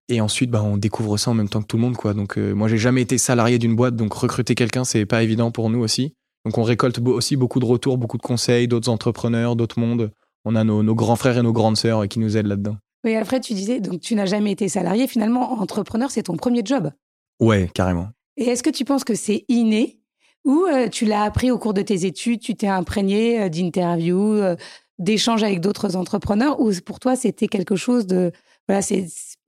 Et 0.09 0.21
ensuite, 0.21 0.51
bah, 0.51 0.63
on 0.63 0.79
découvre 0.79 1.19
ça 1.19 1.31
en 1.31 1.35
même 1.35 1.49
temps 1.49 1.61
que 1.61 1.67
tout 1.67 1.77
le 1.77 1.83
monde, 1.83 1.97
quoi. 1.97 2.15
Donc, 2.15 2.39
euh, 2.39 2.55
moi, 2.55 2.67
j'ai 2.69 2.79
jamais 2.79 3.03
été 3.03 3.19
salarié 3.19 3.59
d'une 3.59 3.77
boîte, 3.77 3.95
donc 3.95 4.13
recruter 4.15 4.55
quelqu'un, 4.55 4.85
c'est 4.85 5.05
pas 5.05 5.23
évident 5.23 5.51
pour 5.51 5.69
nous 5.69 5.81
aussi. 5.81 6.15
Donc, 6.47 6.57
on 6.57 6.63
récolte 6.63 6.99
aussi 7.01 7.37
beaucoup 7.37 7.61
de 7.61 7.67
retours, 7.67 7.99
beaucoup 7.99 8.17
de 8.17 8.23
conseils 8.23 8.69
d'autres 8.69 8.89
entrepreneurs, 8.89 9.55
d'autres 9.55 9.79
mondes. 9.79 10.11
On 10.51 10.55
a 10.55 10.65
nos, 10.65 10.95
grands 10.95 11.17
frères 11.17 11.37
et 11.37 11.43
nos 11.43 11.53
grandes 11.53 11.77
sœurs 11.77 12.09
qui 12.09 12.19
nous 12.19 12.39
aident 12.39 12.47
là-dedans. 12.47 12.79
Oui, 13.05 13.15
Alfred, 13.15 13.43
tu 13.43 13.53
disais, 13.53 13.81
donc 13.81 14.01
tu 14.01 14.15
n'as 14.15 14.25
jamais 14.25 14.51
été 14.51 14.67
salarié. 14.71 15.07
Finalement, 15.07 15.53
entrepreneur, 15.61 16.11
c'est 16.11 16.23
ton 16.23 16.39
premier 16.39 16.63
job. 16.65 16.91
Ouais, 17.39 17.71
carrément. 17.75 18.09
Et 18.39 18.45
est-ce 18.45 18.63
que 18.63 18.71
tu 18.71 18.87
penses 18.87 19.05
que 19.05 19.15
c'est 19.15 19.45
inné 19.49 20.01
ou 20.47 20.65
euh, 20.65 20.89
tu 20.89 21.05
l'as 21.05 21.25
appris 21.25 21.51
au 21.51 21.59
cours 21.59 21.75
de 21.75 21.83
tes 21.83 22.07
études, 22.07 22.41
tu 22.41 22.55
t'es 22.55 22.67
imprégné 22.67 23.43
euh, 23.43 23.49
d'interviews, 23.51 24.37
euh, 24.37 24.57
d'échanges 24.99 25.43
avec 25.43 25.61
d'autres 25.61 25.97
entrepreneurs, 25.97 26.59
ou 26.61 26.73
pour 26.83 26.99
toi 26.99 27.15
c'était 27.15 27.49
quelque 27.49 27.77
chose 27.77 28.07
de... 28.07 28.33
Voilà, 28.69 28.81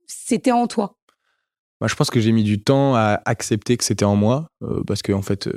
c'était 0.05 0.51
en 0.51 0.67
toi? 0.67 0.99
Bah, 1.79 1.87
je 1.87 1.95
pense 1.95 2.11
que 2.11 2.19
j'ai 2.19 2.31
mis 2.31 2.43
du 2.43 2.61
temps 2.61 2.93
à 2.93 3.19
accepter 3.25 3.75
que 3.75 3.83
c'était 3.83 4.05
en 4.05 4.15
moi, 4.15 4.49
parce 4.85 5.01
qu'en 5.01 5.15
en 5.15 5.21
fait, 5.23 5.49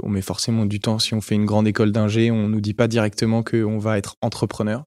on 0.00 0.08
met 0.08 0.22
forcément 0.22 0.64
du 0.64 0.78
temps. 0.78 1.00
Si 1.00 1.12
on 1.12 1.20
fait 1.20 1.34
une 1.34 1.44
grande 1.44 1.66
école 1.66 1.90
d'ingé, 1.90 2.30
on 2.30 2.48
nous 2.48 2.60
dit 2.60 2.74
pas 2.74 2.86
directement 2.86 3.42
qu'on 3.42 3.78
va 3.78 3.98
être 3.98 4.14
entrepreneur. 4.22 4.84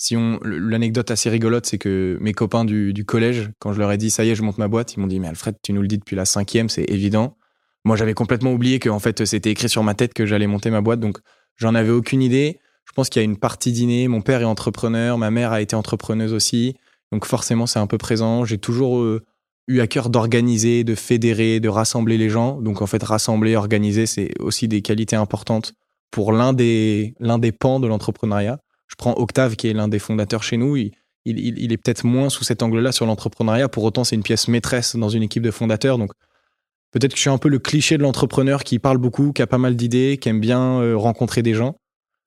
Si 0.00 0.16
on, 0.16 0.38
l'anecdote 0.44 1.10
assez 1.10 1.28
rigolote, 1.28 1.66
c'est 1.66 1.76
que 1.76 2.16
mes 2.20 2.32
copains 2.32 2.64
du, 2.64 3.04
collège, 3.04 3.50
quand 3.58 3.72
je 3.72 3.80
leur 3.80 3.90
ai 3.90 3.98
dit 3.98 4.10
ça 4.10 4.24
y 4.24 4.30
est, 4.30 4.36
je 4.36 4.42
monte 4.42 4.58
ma 4.58 4.68
boîte, 4.68 4.94
ils 4.94 5.00
m'ont 5.00 5.08
dit 5.08 5.18
mais 5.18 5.28
Alfred, 5.28 5.56
tu 5.62 5.72
nous 5.72 5.82
le 5.82 5.88
dis 5.88 5.98
depuis 5.98 6.14
la 6.14 6.24
cinquième, 6.24 6.68
c'est 6.68 6.88
évident. 6.88 7.36
Moi, 7.84 7.96
j'avais 7.96 8.14
complètement 8.14 8.52
oublié 8.52 8.78
que 8.78 8.88
en 8.88 9.00
fait, 9.00 9.24
c'était 9.24 9.50
écrit 9.50 9.68
sur 9.68 9.82
ma 9.82 9.94
tête 9.94 10.14
que 10.14 10.24
j'allais 10.24 10.46
monter 10.46 10.70
ma 10.70 10.80
boîte, 10.80 11.00
donc 11.00 11.18
j'en 11.56 11.74
avais 11.74 11.90
aucune 11.90 12.22
idée. 12.22 12.60
Je 12.84 12.92
pense 12.92 13.08
qu'il 13.08 13.20
y 13.20 13.24
a 13.24 13.26
une 13.26 13.36
partie 13.36 13.72
dîner. 13.72 14.08
Mon 14.08 14.22
père 14.22 14.40
est 14.40 14.44
entrepreneur, 14.44 15.18
ma 15.18 15.30
mère 15.30 15.52
a 15.52 15.60
été 15.60 15.74
entrepreneuse 15.74 16.32
aussi, 16.32 16.76
donc 17.12 17.24
forcément, 17.24 17.66
c'est 17.66 17.80
un 17.80 17.86
peu 17.86 17.98
présent. 17.98 18.44
J'ai 18.44 18.58
toujours 18.58 19.00
euh, 19.00 19.24
eu 19.66 19.80
à 19.80 19.86
cœur 19.86 20.10
d'organiser, 20.10 20.84
de 20.84 20.94
fédérer, 20.94 21.60
de 21.60 21.68
rassembler 21.68 22.18
les 22.18 22.30
gens. 22.30 22.60
Donc 22.60 22.82
en 22.82 22.86
fait, 22.86 23.02
rassembler, 23.02 23.56
organiser, 23.56 24.06
c'est 24.06 24.30
aussi 24.40 24.68
des 24.68 24.82
qualités 24.82 25.16
importantes 25.16 25.74
pour 26.10 26.32
l'un 26.32 26.52
des 26.52 27.14
l'un 27.18 27.38
des 27.38 27.52
pans 27.52 27.80
de 27.80 27.86
l'entrepreneuriat. 27.86 28.60
Je 28.98 29.04
prends 29.04 29.14
Octave, 29.14 29.56
qui 29.56 29.68
est 29.68 29.72
l'un 29.72 29.88
des 29.88 29.98
fondateurs 29.98 30.42
chez 30.42 30.56
nous. 30.56 30.76
Il, 30.76 30.92
il, 31.24 31.58
il 31.58 31.72
est 31.72 31.76
peut-être 31.76 32.04
moins 32.04 32.30
sous 32.30 32.44
cet 32.44 32.62
angle-là 32.62 32.92
sur 32.92 33.06
l'entrepreneuriat. 33.06 33.68
Pour 33.68 33.84
autant, 33.84 34.04
c'est 34.04 34.16
une 34.16 34.22
pièce 34.22 34.48
maîtresse 34.48 34.96
dans 34.96 35.08
une 35.08 35.22
équipe 35.22 35.42
de 35.42 35.50
fondateurs. 35.50 35.98
Donc, 35.98 36.12
Peut-être 36.90 37.12
que 37.12 37.16
je 37.16 37.22
suis 37.22 37.30
un 37.30 37.38
peu 37.38 37.48
le 37.48 37.58
cliché 37.58 37.98
de 37.98 38.02
l'entrepreneur 38.02 38.64
qui 38.64 38.78
parle 38.78 38.98
beaucoup, 38.98 39.32
qui 39.32 39.42
a 39.42 39.46
pas 39.46 39.58
mal 39.58 39.76
d'idées, 39.76 40.18
qui 40.20 40.28
aime 40.28 40.40
bien 40.40 40.80
euh, 40.80 40.96
rencontrer 40.96 41.42
des 41.42 41.52
gens. 41.52 41.76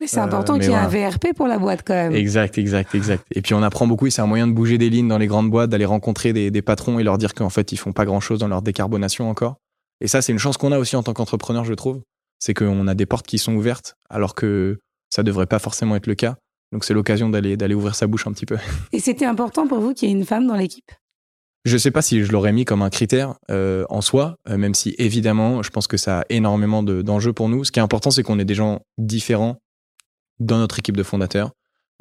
c'est 0.06 0.20
important 0.20 0.60
qu'il 0.60 0.70
y 0.70 0.74
ait 0.74 0.76
un 0.76 0.88
VRP 0.88 1.34
pour 1.36 1.48
la 1.48 1.58
boîte 1.58 1.82
quand 1.86 1.96
même. 1.96 2.14
Exact, 2.14 2.58
exact, 2.60 2.94
exact. 2.94 3.26
Et 3.34 3.42
puis 3.42 3.56
on 3.56 3.64
apprend 3.64 3.88
beaucoup, 3.88 4.10
c'est 4.10 4.22
un 4.22 4.28
moyen 4.28 4.48
de 4.48 4.54
bouger 4.54 4.78
des 4.78 4.90
lignes 4.90 5.08
dans 5.08 5.18
les 5.18 5.28
grandes 5.28 5.50
boîtes, 5.50 5.72
d'aller 5.72 5.86
rencontrer 5.86 6.32
des, 6.32 6.52
des, 6.52 6.62
patrons 6.62 7.00
et 7.00 7.04
leur 7.04 7.18
dire 7.18 7.34
qu'en 7.34 7.50
fait 7.50 7.72
ils 7.72 7.78
font 7.78 7.92
pas 7.92 8.06
grand 8.06 8.20
chose 8.20 8.40
dans 8.40 8.48
leur 8.48 8.62
décarbonation 8.62 9.30
encore. 9.30 9.56
Et 10.00 10.08
ça, 10.08 10.22
c'est 10.22 10.32
une 10.32 10.40
chance 10.40 10.58
qu'on 10.58 10.72
a 10.72 10.80
aussi 10.80 10.96
en 10.96 11.04
tant 11.04 11.14
qu'entrepreneur, 11.14 11.64
je 11.64 11.74
trouve. 11.74 12.02
C'est 12.40 12.54
qu'on 12.54 12.88
a 12.88 12.96
des 12.96 13.06
portes 13.06 13.26
qui 13.26 13.38
sont 13.38 13.54
ouvertes 13.54 13.96
alors 14.10 14.36
que 14.36 14.80
ça 15.10 15.24
devrait 15.24 15.46
pas 15.48 15.60
forcément 15.60 15.96
être 15.96 16.08
le 16.08 16.16
cas. 16.16 16.38
Donc 16.72 16.86
c'est 16.86 16.94
l'occasion 16.94 17.30
d'aller 17.30 17.58
d'aller 17.58 17.76
ouvrir 17.76 17.96
sa 17.96 18.08
bouche 18.08 18.28
un 18.28 18.32
petit 18.32 18.46
peu. 18.46 18.58
Et 18.94 19.00
c'était 19.00 19.26
important 19.26 19.68
pour 19.68 19.80
vous 19.80 19.94
qu'il 19.94 20.10
y 20.10 20.12
ait 20.12 20.16
une 20.16 20.26
femme 20.26 20.48
dans 20.48 20.56
l'équipe? 20.56 20.92
Je 21.64 21.78
sais 21.78 21.92
pas 21.92 22.02
si 22.02 22.24
je 22.24 22.32
l'aurais 22.32 22.54
mis 22.54 22.66
comme 22.66 22.82
un 22.82 22.90
critère 22.90 23.36
euh, 23.52 23.86
en 23.90 24.02
soi, 24.02 24.38
euh, 24.50 24.58
même 24.58 24.74
si 24.74 24.96
évidemment, 24.98 25.62
je 25.62 25.70
pense 25.70 25.86
que 25.86 25.98
ça 25.98 26.22
a 26.22 26.26
énormément 26.30 26.82
d'enjeux 26.82 27.34
pour 27.34 27.50
nous. 27.50 27.64
Ce 27.64 27.72
qui 27.72 27.78
est 27.78 27.84
important, 27.84 28.10
c'est 28.10 28.24
qu'on 28.24 28.40
ait 28.40 28.46
des 28.46 28.56
gens 28.56 28.80
différents 28.98 29.62
dans 30.40 30.58
notre 30.58 30.80
équipe 30.80 30.98
de 30.98 31.04
fondateurs. 31.04 31.52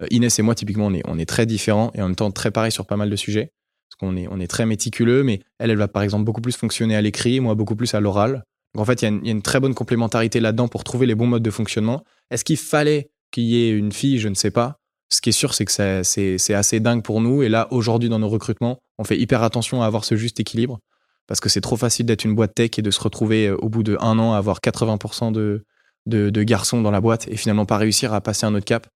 Euh, 0.01 0.07
Inès 0.11 0.39
et 0.39 0.43
moi, 0.43 0.55
typiquement, 0.55 0.87
on 0.87 0.95
est, 0.95 1.03
on 1.07 1.19
est 1.19 1.27
très 1.27 1.45
différents 1.45 1.91
et 1.95 2.01
en 2.01 2.07
même 2.07 2.17
temps 2.17 2.31
très 2.31 2.51
pareils 2.51 2.73
sur 2.73 2.87
pas 2.87 2.97
mal 2.97 3.11
de 3.11 3.17
sujets. 3.17 3.53
Parce 3.91 3.99
qu'on 4.01 4.17
est, 4.17 4.29
on 4.31 4.41
est 4.41 4.47
très 4.47 4.65
méticuleux, 4.65 5.25
mais 5.25 5.41
elle, 5.59 5.71
elle 5.71 5.77
va 5.77 5.89
par 5.89 6.03
exemple 6.03 6.25
beaucoup 6.25 6.41
plus 6.41 6.57
fonctionner 6.57 6.97
à 6.97 7.03
l'écrit, 7.03 7.41
moi 7.41 7.55
beaucoup 7.55 7.77
plus 7.77 7.93
à 7.93 8.01
l'oral. 8.01 8.45
Donc 8.75 8.83
en 8.83 8.85
fait, 8.87 9.03
il 9.03 9.21
y, 9.25 9.27
y, 9.27 9.29
a 9.29 9.33
une 9.33 9.43
très 9.43 9.61
bonne 9.61 9.75
complémentarité 9.75 10.41
là-dedans 10.41 10.69
pour 10.69 10.85
trouver 10.85 11.07
les 11.07 11.15
bons 11.15 11.27
modes 11.27 11.43
de 11.43 11.51
fonctionnement. 11.51 12.03
Est-ce 12.31 12.45
qu'il 12.45 12.57
fallait 12.57 13.11
qu'il 13.31 13.45
y 13.45 13.65
ait 13.65 13.71
une 13.71 13.93
fille 13.93 14.19
Je 14.19 14.29
ne 14.29 14.35
sais 14.35 14.51
pas. 14.51 14.77
Ce 15.13 15.21
qui 15.21 15.31
est 15.31 15.33
sûr, 15.33 15.55
c'est 15.55 15.65
que 15.65 16.03
c'est 16.05 16.55
assez 16.55 16.81
dingue 16.81 17.03
pour 17.03 17.21
nous. 17.21 17.43
Et 17.43 17.49
là, 17.49 17.67
aujourd'hui, 17.73 18.09
dans 18.09 18.21
nos 18.21 18.29
recrutements, 18.29 18.79
on 18.99 19.05
fait 19.05 19.19
hyper 19.19 19.43
attention 19.43 19.83
à 19.83 19.87
avoir 19.87 20.05
ce 20.05 20.15
juste 20.15 20.39
équilibre. 20.39 20.79
Parce 21.27 21.41
que 21.41 21.49
c'est 21.49 21.61
trop 21.61 21.77
facile 21.77 22.07
d'être 22.07 22.25
une 22.25 22.35
boîte 22.35 22.55
tech 22.55 22.71
et 22.79 22.83
de 22.83 22.91
se 22.91 23.01
retrouver 23.01 23.49
euh, 23.49 23.57
au 23.57 23.69
bout 23.69 23.83
de 23.83 23.97
un 24.01 24.19
an 24.19 24.35
à 24.35 24.39
avoir 24.39 24.59
80% 24.59 25.33
de, 25.33 26.43
garçons 26.43 26.83
dans 26.83 26.91
la 26.91 27.01
boîte 27.01 27.29
et 27.29 27.37
finalement 27.37 27.67
pas 27.67 27.77
réussir 27.77 28.13
à 28.13 28.21
passer 28.21 28.47
un 28.47 28.55
autre 28.55 28.65
cap. 28.65 28.89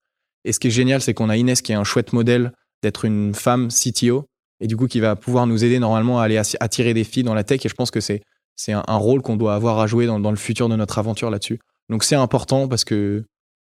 Et 0.44 0.52
ce 0.52 0.58
qui 0.58 0.68
est 0.68 0.72
génial, 0.72 1.00
c'est 1.00 1.14
qu'on 1.14 1.30
a 1.30 1.36
Inès 1.36 1.62
qui 1.62 1.72
est 1.72 1.76
un 1.76 1.84
chouette 1.84 2.12
modèle 2.12 2.52
d'être 2.82 3.04
une 3.04 3.34
femme 3.34 3.68
CTO 3.68 4.26
et 4.60 4.66
du 4.66 4.76
coup 4.76 4.88
qui 4.88 5.00
va 5.00 5.14
pouvoir 5.14 5.46
nous 5.46 5.64
aider 5.64 5.78
normalement 5.78 6.20
à 6.20 6.24
aller 6.24 6.40
attirer 6.60 6.92
des 6.92 7.04
filles 7.04 7.22
dans 7.22 7.34
la 7.34 7.44
tech. 7.44 7.64
Et 7.64 7.68
je 7.68 7.74
pense 7.74 7.92
que 7.92 8.00
c'est 8.00 8.22
un, 8.68 8.96
rôle 8.96 9.22
qu'on 9.22 9.36
doit 9.36 9.54
avoir 9.54 9.78
à 9.78 9.86
jouer 9.86 10.06
dans 10.06 10.30
le 10.30 10.36
futur 10.36 10.68
de 10.68 10.74
notre 10.74 10.98
aventure 10.98 11.30
là-dessus. 11.30 11.60
Donc 11.88 12.02
c'est 12.02 12.16
important 12.16 12.66
parce 12.66 12.84
que 12.84 13.24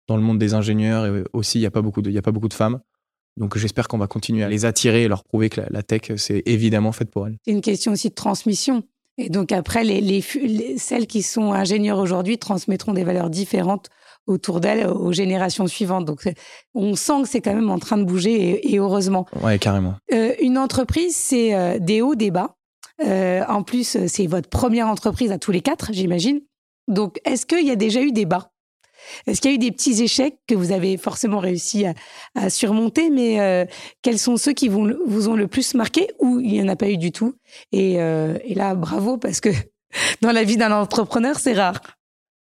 dans 0.08 0.16
le 0.16 0.22
monde 0.22 0.38
des 0.38 0.54
ingénieurs 0.54 1.24
aussi, 1.32 1.58
il 1.58 1.62
n'y 1.62 1.66
a, 1.66 1.70
pas 1.70 1.82
beaucoup 1.82 2.02
de, 2.02 2.10
y 2.10 2.18
a 2.18 2.22
pas 2.22 2.32
beaucoup 2.32 2.48
de 2.48 2.54
femmes. 2.54 2.80
Donc 3.36 3.58
j'espère 3.58 3.86
qu'on 3.88 3.98
va 3.98 4.06
continuer 4.06 4.44
à 4.44 4.48
les 4.48 4.64
attirer 4.64 5.04
et 5.04 5.08
leur 5.08 5.24
prouver 5.24 5.50
que 5.50 5.60
la, 5.60 5.66
la 5.70 5.82
tech, 5.82 6.12
c'est 6.16 6.42
évidemment 6.46 6.92
fait 6.92 7.04
pour 7.04 7.26
elles. 7.26 7.36
C'est 7.44 7.52
une 7.52 7.60
question 7.60 7.92
aussi 7.92 8.08
de 8.08 8.14
transmission. 8.14 8.84
Et 9.18 9.30
donc 9.30 9.52
après, 9.52 9.84
les, 9.84 10.00
les, 10.00 10.78
celles 10.78 11.06
qui 11.06 11.22
sont 11.22 11.52
ingénieurs 11.52 11.98
aujourd'hui 11.98 12.38
transmettront 12.38 12.92
des 12.92 13.04
valeurs 13.04 13.30
différentes 13.30 13.88
autour 14.26 14.60
d'elles 14.60 14.86
aux 14.86 15.12
générations 15.12 15.66
suivantes. 15.66 16.04
Donc 16.04 16.28
on 16.74 16.94
sent 16.96 17.22
que 17.22 17.28
c'est 17.28 17.40
quand 17.40 17.54
même 17.54 17.70
en 17.70 17.78
train 17.78 17.96
de 17.96 18.04
bouger 18.04 18.32
et, 18.34 18.72
et 18.74 18.78
heureusement. 18.78 19.26
Ouais, 19.42 19.58
carrément. 19.58 19.94
Euh, 20.12 20.34
une 20.40 20.58
entreprise, 20.58 21.16
c'est 21.16 21.54
euh, 21.54 21.78
des 21.78 22.02
hauts, 22.02 22.14
des 22.14 22.30
bas. 22.30 22.56
Euh, 23.04 23.42
en 23.48 23.62
plus, 23.62 24.06
c'est 24.06 24.26
votre 24.26 24.48
première 24.48 24.88
entreprise 24.88 25.30
à 25.30 25.38
tous 25.38 25.52
les 25.52 25.60
quatre, 25.60 25.90
j'imagine. 25.92 26.40
Donc 26.88 27.18
est-ce 27.24 27.46
qu'il 27.46 27.66
y 27.66 27.70
a 27.70 27.76
déjà 27.76 28.00
eu 28.00 28.12
des 28.12 28.26
bas? 28.26 28.50
Est-ce 29.26 29.40
qu'il 29.40 29.50
y 29.50 29.54
a 29.54 29.56
eu 29.56 29.58
des 29.58 29.72
petits 29.72 30.02
échecs 30.02 30.36
que 30.46 30.54
vous 30.54 30.72
avez 30.72 30.96
forcément 30.96 31.38
réussi 31.38 31.86
à, 31.86 31.94
à 32.34 32.50
surmonter, 32.50 33.10
mais 33.10 33.40
euh, 33.40 33.64
quels 34.02 34.18
sont 34.18 34.36
ceux 34.36 34.52
qui 34.52 34.68
vous, 34.68 34.92
vous, 35.06 35.28
ont 35.28 35.36
le 35.36 35.48
plus 35.48 35.74
marqué 35.74 36.08
ou 36.18 36.40
il 36.40 36.52
n'y 36.52 36.62
en 36.62 36.68
a 36.68 36.76
pas 36.76 36.88
eu 36.88 36.98
du 36.98 37.12
tout? 37.12 37.34
Et, 37.72 38.00
euh, 38.00 38.38
et, 38.44 38.54
là, 38.54 38.74
bravo, 38.74 39.16
parce 39.16 39.40
que 39.40 39.50
dans 40.20 40.32
la 40.32 40.44
vie 40.44 40.56
d'un 40.56 40.72
entrepreneur, 40.72 41.38
c'est 41.38 41.54
rare. 41.54 41.80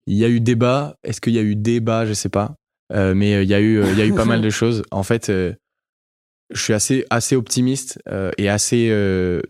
Il 0.07 0.17
y 0.17 0.25
a 0.25 0.29
eu 0.29 0.39
débat. 0.39 0.95
Est-ce 1.03 1.21
qu'il 1.21 1.33
y 1.33 1.39
a 1.39 1.43
eu 1.43 1.55
débat? 1.55 2.05
Je 2.05 2.09
ne 2.09 2.15
sais 2.15 2.29
pas. 2.29 2.55
Euh, 2.91 3.13
mais 3.13 3.43
il 3.43 3.49
y, 3.49 3.53
a 3.53 3.61
eu, 3.61 3.83
il 3.91 3.97
y 3.97 4.01
a 4.01 4.05
eu 4.05 4.13
pas 4.13 4.25
mal 4.25 4.41
de 4.41 4.49
choses. 4.49 4.83
En 4.91 5.03
fait, 5.03 5.27
je 5.27 6.61
suis 6.61 6.73
assez, 6.73 7.05
assez 7.09 7.35
optimiste 7.35 7.99
et 8.37 8.49
assez 8.49 8.91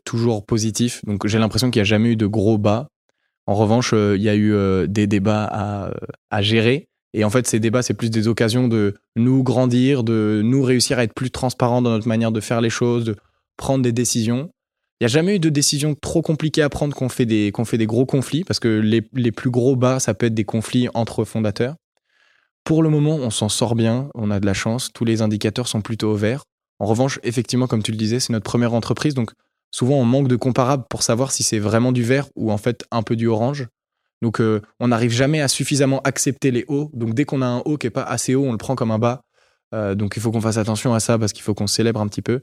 toujours 0.06 0.46
positif. 0.46 1.03
Donc 1.06 1.25
j'ai 1.25 1.39
l'impression 1.39 1.72
qu'il 1.72 1.80
n'y 1.80 1.88
a 1.88 1.89
jamais 1.89 2.10
eu 2.10 2.15
de 2.15 2.27
gros 2.27 2.58
bas. 2.58 2.89
En 3.48 3.56
revanche, 3.56 3.94
il 3.94 4.22
y 4.22 4.30
a 4.30 4.36
eu 4.36 4.88
des 4.88 5.08
débats 5.08 5.50
à, 5.51 5.91
à 6.30 6.41
gérer. 6.41 6.89
Et 7.13 7.24
en 7.24 7.30
fait, 7.30 7.46
ces 7.46 7.60
débats, 7.60 7.82
c'est 7.82 7.94
plus 7.94 8.10
des 8.10 8.27
occasions 8.27 8.68
de 8.68 8.96
nous 9.15 9.44
grandir, 9.44 10.03
de 10.03 10.41
nous 10.44 10.63
réussir 10.63 10.98
à 10.98 11.03
être 11.03 11.13
plus 11.13 11.30
transparents 11.30 11.82
dans 11.82 11.89
notre 11.89 12.08
manière 12.08 12.32
de 12.32 12.39
faire 12.39 12.62
les 12.62 12.70
choses, 12.70 13.03
de 13.03 13.15
prendre 13.58 13.84
des 13.84 13.91
décisions. 13.91 14.50
Il 15.00 15.06
n'y 15.06 15.06
a 15.06 15.10
jamais 15.10 15.36
eu 15.36 15.39
de 15.39 15.50
décision 15.50 15.96
trop 15.96 16.22
compliquée 16.22 16.62
à 16.62 16.70
prendre 16.70 16.96
qu'on 16.96 17.10
fait, 17.10 17.25
des, 17.25 17.51
fait 17.65 17.77
des 17.77 17.88
gros 17.88 18.06
conflits, 18.06 18.44
parce 18.44 18.60
que 18.60 18.68
les, 18.68 19.01
les 19.13 19.32
plus 19.32 19.50
gros 19.50 19.75
bas, 19.75 20.00
ça 20.00 20.13
peut 20.13 20.27
être 20.27 20.34
des 20.34 20.46
conflits 20.46 20.88
entre 20.94 21.25
fondateurs. 21.25 21.75
Pour 22.63 22.84
le 22.84 22.89
moment, 22.89 23.15
on 23.15 23.32
s'en 23.32 23.50
sort 23.50 23.75
bien, 23.75 24.10
on 24.13 24.30
a 24.30 24.39
de 24.39 24.46
la 24.46 24.53
chance, 24.53 24.91
tous 24.94 25.03
les 25.03 25.22
indicateurs 25.22 25.68
sont 25.68 25.82
plutôt 25.82 26.12
au 26.12 26.15
vert. 26.15 26.44
En 26.80 26.86
revanche, 26.86 27.20
effectivement, 27.24 27.68
comme 27.68 27.84
tu 27.84 27.91
le 27.91 27.98
disais, 27.98 28.20
c'est 28.20 28.34
notre 28.34 28.46
première 28.46 28.74
entreprise, 28.74 29.13
donc 29.13 29.32
souvent 29.72 29.96
on 29.96 30.06
manque 30.06 30.27
de 30.27 30.36
comparables 30.36 30.86
pour 30.89 31.03
savoir 31.03 31.32
si 31.32 31.44
c'est 31.44 31.60
vraiment 31.60 31.91
du 31.91 32.03
vert 32.03 32.27
ou 32.36 32.51
en 32.51 32.58
fait 32.58 32.86
un 32.91 33.01
peu 33.03 33.15
du 33.15 33.27
orange. 33.27 33.68
Donc, 34.22 34.40
euh, 34.40 34.62
on 34.80 34.90
n'arrive 34.90 35.12
jamais 35.12 35.42
à 35.42 35.48
suffisamment 35.48 36.00
accepter 36.04 36.51
les 36.51 36.66
hauts. 36.68 36.92
Donc, 36.94 37.13
dès 37.13 37.25
qu'on 37.25 37.42
a 37.42 37.48
un 37.48 37.60
haut 37.60 37.78
qui 37.78 37.88
est 37.88 37.92
pas 37.92 38.04
assez 38.04 38.36
haut, 38.36 38.44
on 38.44 38.51
le 38.51 38.58
prend 38.58 38.75
comme 38.75 38.92
un 38.92 39.00
bas. 39.00 39.24
Euh, 39.74 39.96
donc, 39.96 40.13
il 40.16 40.22
faut 40.22 40.32
qu'on 40.32 40.42
fasse 40.42 40.58
attention 40.58 40.94
à 40.94 41.00
ça 41.00 41.18
parce 41.18 41.34
qu'il 41.34 41.44
faut 41.44 41.54
qu'on 41.54 41.68
célèbre 41.68 42.01
un 42.01 42.08
petit 42.08 42.22
peu. 42.22 42.42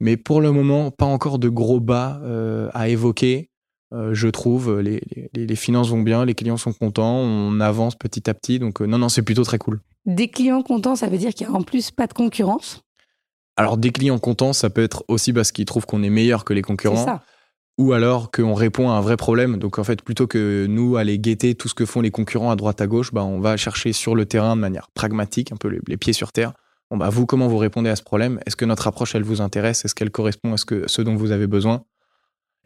Mais 0.00 0.16
pour 0.16 0.40
le 0.40 0.50
moment, 0.50 0.90
pas 0.90 1.04
encore 1.04 1.38
de 1.38 1.48
gros 1.48 1.78
bas 1.78 2.20
euh, 2.22 2.68
à 2.72 2.88
évoquer. 2.88 3.50
je 3.92 4.28
trouve, 4.28 4.80
les, 4.80 5.00
les, 5.34 5.46
les, 5.46 5.56
finances 5.56 5.90
vont 5.90 6.02
bien, 6.02 6.24
les 6.24 6.34
clients 6.34 6.56
sont 6.56 6.72
contents, 6.72 7.16
on 7.16 7.60
avance 7.60 7.96
petit 7.96 8.30
à 8.30 8.34
petit. 8.34 8.58
Donc, 8.58 8.80
non, 8.80 8.98
non, 8.98 9.08
c'est 9.08 9.22
plutôt 9.22 9.44
très 9.44 9.58
cool. 9.58 9.80
Des 10.06 10.28
clients 10.28 10.62
contents, 10.62 10.96
ça 10.96 11.08
veut 11.08 11.18
dire 11.18 11.34
qu'il 11.34 11.46
n'y 11.46 11.52
a 11.52 11.56
en 11.56 11.62
plus 11.62 11.90
pas 11.90 12.06
de 12.06 12.14
concurrence? 12.14 12.82
Alors 13.56 13.76
des 13.76 13.90
clients 13.90 14.18
contents, 14.18 14.54
ça 14.54 14.70
peut 14.70 14.82
être 14.82 15.04
aussi 15.08 15.34
parce 15.34 15.52
qu'ils 15.52 15.66
trouvent 15.66 15.84
qu'on 15.84 16.02
est 16.02 16.08
meilleur 16.08 16.44
que 16.44 16.54
les 16.54 16.62
concurrents. 16.62 17.04
Ça 17.04 17.22
ou 17.80 17.94
alors 17.94 18.30
qu'on 18.30 18.52
répond 18.52 18.90
à 18.90 18.92
un 18.92 19.00
vrai 19.00 19.16
problème. 19.16 19.56
Donc 19.56 19.78
en 19.78 19.84
fait, 19.84 20.02
plutôt 20.02 20.26
que 20.26 20.66
nous 20.68 20.98
aller 20.98 21.18
guetter 21.18 21.54
tout 21.54 21.66
ce 21.66 21.72
que 21.72 21.86
font 21.86 22.02
les 22.02 22.10
concurrents 22.10 22.50
à 22.50 22.56
droite 22.56 22.82
à 22.82 22.86
gauche, 22.86 23.10
bah, 23.10 23.24
on 23.24 23.40
va 23.40 23.56
chercher 23.56 23.94
sur 23.94 24.14
le 24.14 24.26
terrain 24.26 24.54
de 24.54 24.60
manière 24.60 24.90
pragmatique, 24.90 25.50
un 25.50 25.56
peu 25.56 25.80
les, 25.88 25.96
pieds 25.96 26.12
sur 26.12 26.30
terre. 26.30 26.52
Bah, 26.90 27.08
vous, 27.08 27.24
comment 27.24 27.48
vous 27.48 27.56
répondez 27.56 27.88
à 27.88 27.96
ce 27.96 28.02
problème? 28.02 28.38
Est-ce 28.44 28.54
que 28.54 28.66
notre 28.66 28.86
approche, 28.86 29.14
elle 29.14 29.22
vous 29.22 29.40
intéresse? 29.40 29.86
Est-ce 29.86 29.94
qu'elle 29.94 30.10
correspond 30.10 30.52
à 30.52 30.58
ce, 30.58 30.66
que, 30.66 30.84
ce 30.88 31.00
dont 31.00 31.14
vous 31.14 31.30
avez 31.30 31.46
besoin? 31.46 31.84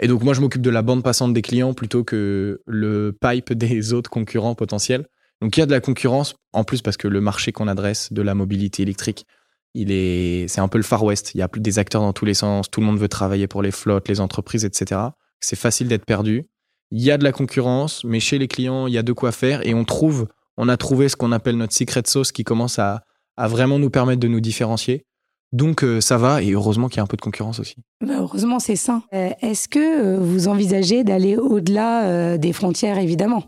Et 0.01 0.09
donc 0.09 0.25
moi, 0.25 0.35
je 0.35 0.41
m'occupe 0.41 0.63
de 0.63 0.71
la 0.71 0.83
bande 0.83 1.05
passante 1.05 1.33
des 1.33 1.43
clients 1.43 1.75
plutôt 1.75 2.03
que 2.03 2.61
le 2.67 3.17
pipe 3.17 3.53
des 3.53 3.93
autres 3.93 4.11
concurrents 4.11 4.57
potentiels. 4.57 5.07
Donc 5.41 5.57
il 5.57 5.61
y 5.61 5.63
a 5.63 5.67
de 5.67 5.71
la 5.71 5.81
concurrence, 5.81 6.35
en 6.53 6.65
plus 6.65 6.83
parce 6.83 6.97
que 6.97 7.07
le 7.07 7.21
marché 7.21 7.53
qu'on 7.53 7.69
adresse 7.69 8.13
de 8.13 8.23
la 8.23 8.35
mobilité 8.35 8.83
électrique, 8.83 9.27
il 9.75 9.91
est, 9.91 10.47
c'est 10.49 10.61
un 10.61 10.69
peu 10.69 10.79
le 10.79 10.85
Far 10.85 11.03
West. 11.03 11.33
Il 11.35 11.39
y 11.39 11.43
a 11.43 11.49
plus 11.49 11.61
des 11.61 11.79
acteurs 11.79 12.01
dans 12.01 12.13
tous 12.13 12.25
les 12.25 12.35
sens. 12.35 12.71
Tout 12.71 12.81
le 12.81 12.87
monde 12.87 12.99
veut 12.99 13.09
travailler 13.09 13.47
pour 13.47 13.63
les 13.63 13.71
flottes, 13.71 14.09
les 14.09 14.21
entreprises, 14.21 14.65
etc. 14.65 15.01
C'est 15.41 15.59
facile 15.59 15.89
d'être 15.89 16.05
perdu. 16.05 16.47
Il 16.91 17.03
y 17.03 17.11
a 17.11 17.19
de 17.19 17.25
la 17.25 17.33
concurrence, 17.33 18.05
mais 18.05 18.21
chez 18.21 18.39
les 18.39 18.47
clients, 18.47 18.87
il 18.87 18.95
y 18.95 18.99
a 18.99 19.03
de 19.03 19.13
quoi 19.13 19.33
faire 19.33 19.67
et 19.67 19.75
on 19.75 19.85
trouve, 19.85 20.29
on 20.57 20.69
a 20.69 20.77
trouvé 20.77 21.09
ce 21.09 21.17
qu'on 21.17 21.33
appelle 21.33 21.57
notre 21.57 21.75
secret 21.75 22.03
sauce 22.07 22.31
qui 22.31 22.45
commence 22.45 22.79
à, 22.79 23.03
à 23.37 23.49
vraiment 23.49 23.79
nous 23.79 23.91
permettre 23.91 24.21
de 24.21 24.29
nous 24.29 24.41
différencier. 24.41 25.05
Donc 25.53 25.85
euh, 25.85 26.01
ça 26.01 26.19
va 26.19 26.43
et 26.43 26.51
heureusement 26.51 26.89
qu'il 26.89 26.97
y 26.97 27.01
a 27.01 27.05
un 27.05 27.07
peu 27.07 27.17
de 27.17 27.23
concurrence 27.23 27.61
aussi. 27.61 27.77
Bah, 28.01 28.15
heureusement, 28.19 28.59
c'est 28.59 28.77
sain. 28.77 29.03
Euh, 29.13 29.31
est-ce 29.41 29.69
que 29.69 29.79
euh, 29.79 30.19
vous 30.19 30.49
envisagez 30.49 31.05
d'aller 31.05 31.37
au-delà 31.37 32.39
des 32.39 32.53
frontières, 32.53 32.99
évidemment? 32.99 33.45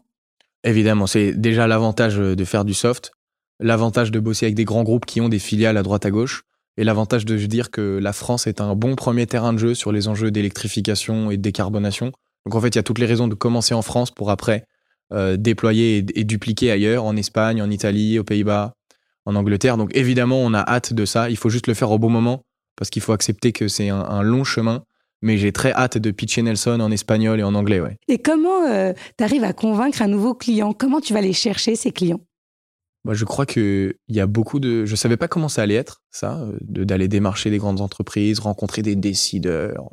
Évidemment, 0.64 1.06
c'est 1.06 1.32
déjà 1.32 1.66
l'avantage 1.66 2.16
de 2.16 2.44
faire 2.44 2.64
du 2.64 2.74
soft 2.74 3.12
l'avantage 3.60 4.10
de 4.10 4.20
bosser 4.20 4.46
avec 4.46 4.54
des 4.54 4.64
grands 4.64 4.82
groupes 4.82 5.06
qui 5.06 5.20
ont 5.20 5.28
des 5.28 5.38
filiales 5.38 5.76
à 5.76 5.82
droite 5.82 6.06
à 6.06 6.10
gauche, 6.10 6.44
et 6.76 6.84
l'avantage 6.84 7.24
de 7.24 7.36
dire 7.38 7.70
que 7.70 7.98
la 7.98 8.12
France 8.12 8.46
est 8.46 8.60
un 8.60 8.74
bon 8.74 8.96
premier 8.96 9.26
terrain 9.26 9.52
de 9.52 9.58
jeu 9.58 9.74
sur 9.74 9.92
les 9.92 10.08
enjeux 10.08 10.30
d'électrification 10.30 11.30
et 11.30 11.36
de 11.36 11.42
décarbonation. 11.42 12.12
Donc 12.44 12.54
en 12.54 12.60
fait, 12.60 12.68
il 12.68 12.76
y 12.76 12.78
a 12.78 12.82
toutes 12.82 12.98
les 12.98 13.06
raisons 13.06 13.28
de 13.28 13.34
commencer 13.34 13.74
en 13.74 13.82
France 13.82 14.10
pour 14.10 14.30
après 14.30 14.66
euh, 15.12 15.36
déployer 15.36 16.04
et, 16.14 16.24
dupliquer 16.24 16.70
ailleurs, 16.70 17.04
en 17.04 17.16
Espagne, 17.16 17.62
en 17.62 17.70
Italie, 17.70 18.18
aux 18.18 18.24
Pays-Bas, 18.24 18.74
en 19.24 19.36
Angleterre. 19.36 19.76
Donc 19.76 19.96
évidemment, 19.96 20.40
on 20.40 20.52
a 20.52 20.60
hâte 20.60 20.92
de 20.92 21.04
ça. 21.04 21.30
Il 21.30 21.36
faut 21.36 21.48
juste 21.48 21.66
le 21.66 21.74
faire 21.74 21.90
au 21.90 21.98
bon 21.98 22.10
moment, 22.10 22.42
parce 22.76 22.90
qu'il 22.90 23.02
faut 23.02 23.12
accepter 23.12 23.52
que 23.52 23.68
c'est 23.68 23.88
un, 23.88 24.00
un, 24.00 24.22
long 24.22 24.44
chemin. 24.44 24.82
Mais 25.22 25.38
j'ai 25.38 25.50
très 25.50 25.72
hâte 25.72 25.96
de 25.96 26.10
pitcher 26.10 26.42
Nelson 26.42 26.78
en 26.78 26.90
espagnol 26.90 27.40
et 27.40 27.42
en 27.42 27.54
anglais. 27.54 27.80
Ouais. 27.80 27.96
Et 28.06 28.18
comment 28.18 28.66
euh, 28.68 28.92
tu 29.16 29.24
arrives 29.24 29.44
à 29.44 29.54
convaincre 29.54 30.02
un 30.02 30.08
nouveau 30.08 30.34
client? 30.34 30.74
Comment 30.74 31.00
tu 31.00 31.14
vas 31.14 31.20
aller 31.20 31.32
chercher 31.32 31.74
ces 31.74 31.90
clients? 31.90 32.20
Moi, 33.06 33.14
je 33.14 33.24
crois 33.24 33.46
qu'il 33.46 33.94
y 34.08 34.18
a 34.18 34.26
beaucoup 34.26 34.58
de. 34.58 34.84
Je 34.84 34.96
savais 34.96 35.16
pas 35.16 35.28
comment 35.28 35.48
ça 35.48 35.62
allait 35.62 35.76
être, 35.76 36.02
ça, 36.10 36.40
euh, 36.40 36.58
d'aller 36.60 37.06
démarcher 37.06 37.50
des 37.50 37.58
grandes 37.58 37.80
entreprises, 37.80 38.40
rencontrer 38.40 38.82
des 38.82 38.96
décideurs. 38.96 39.90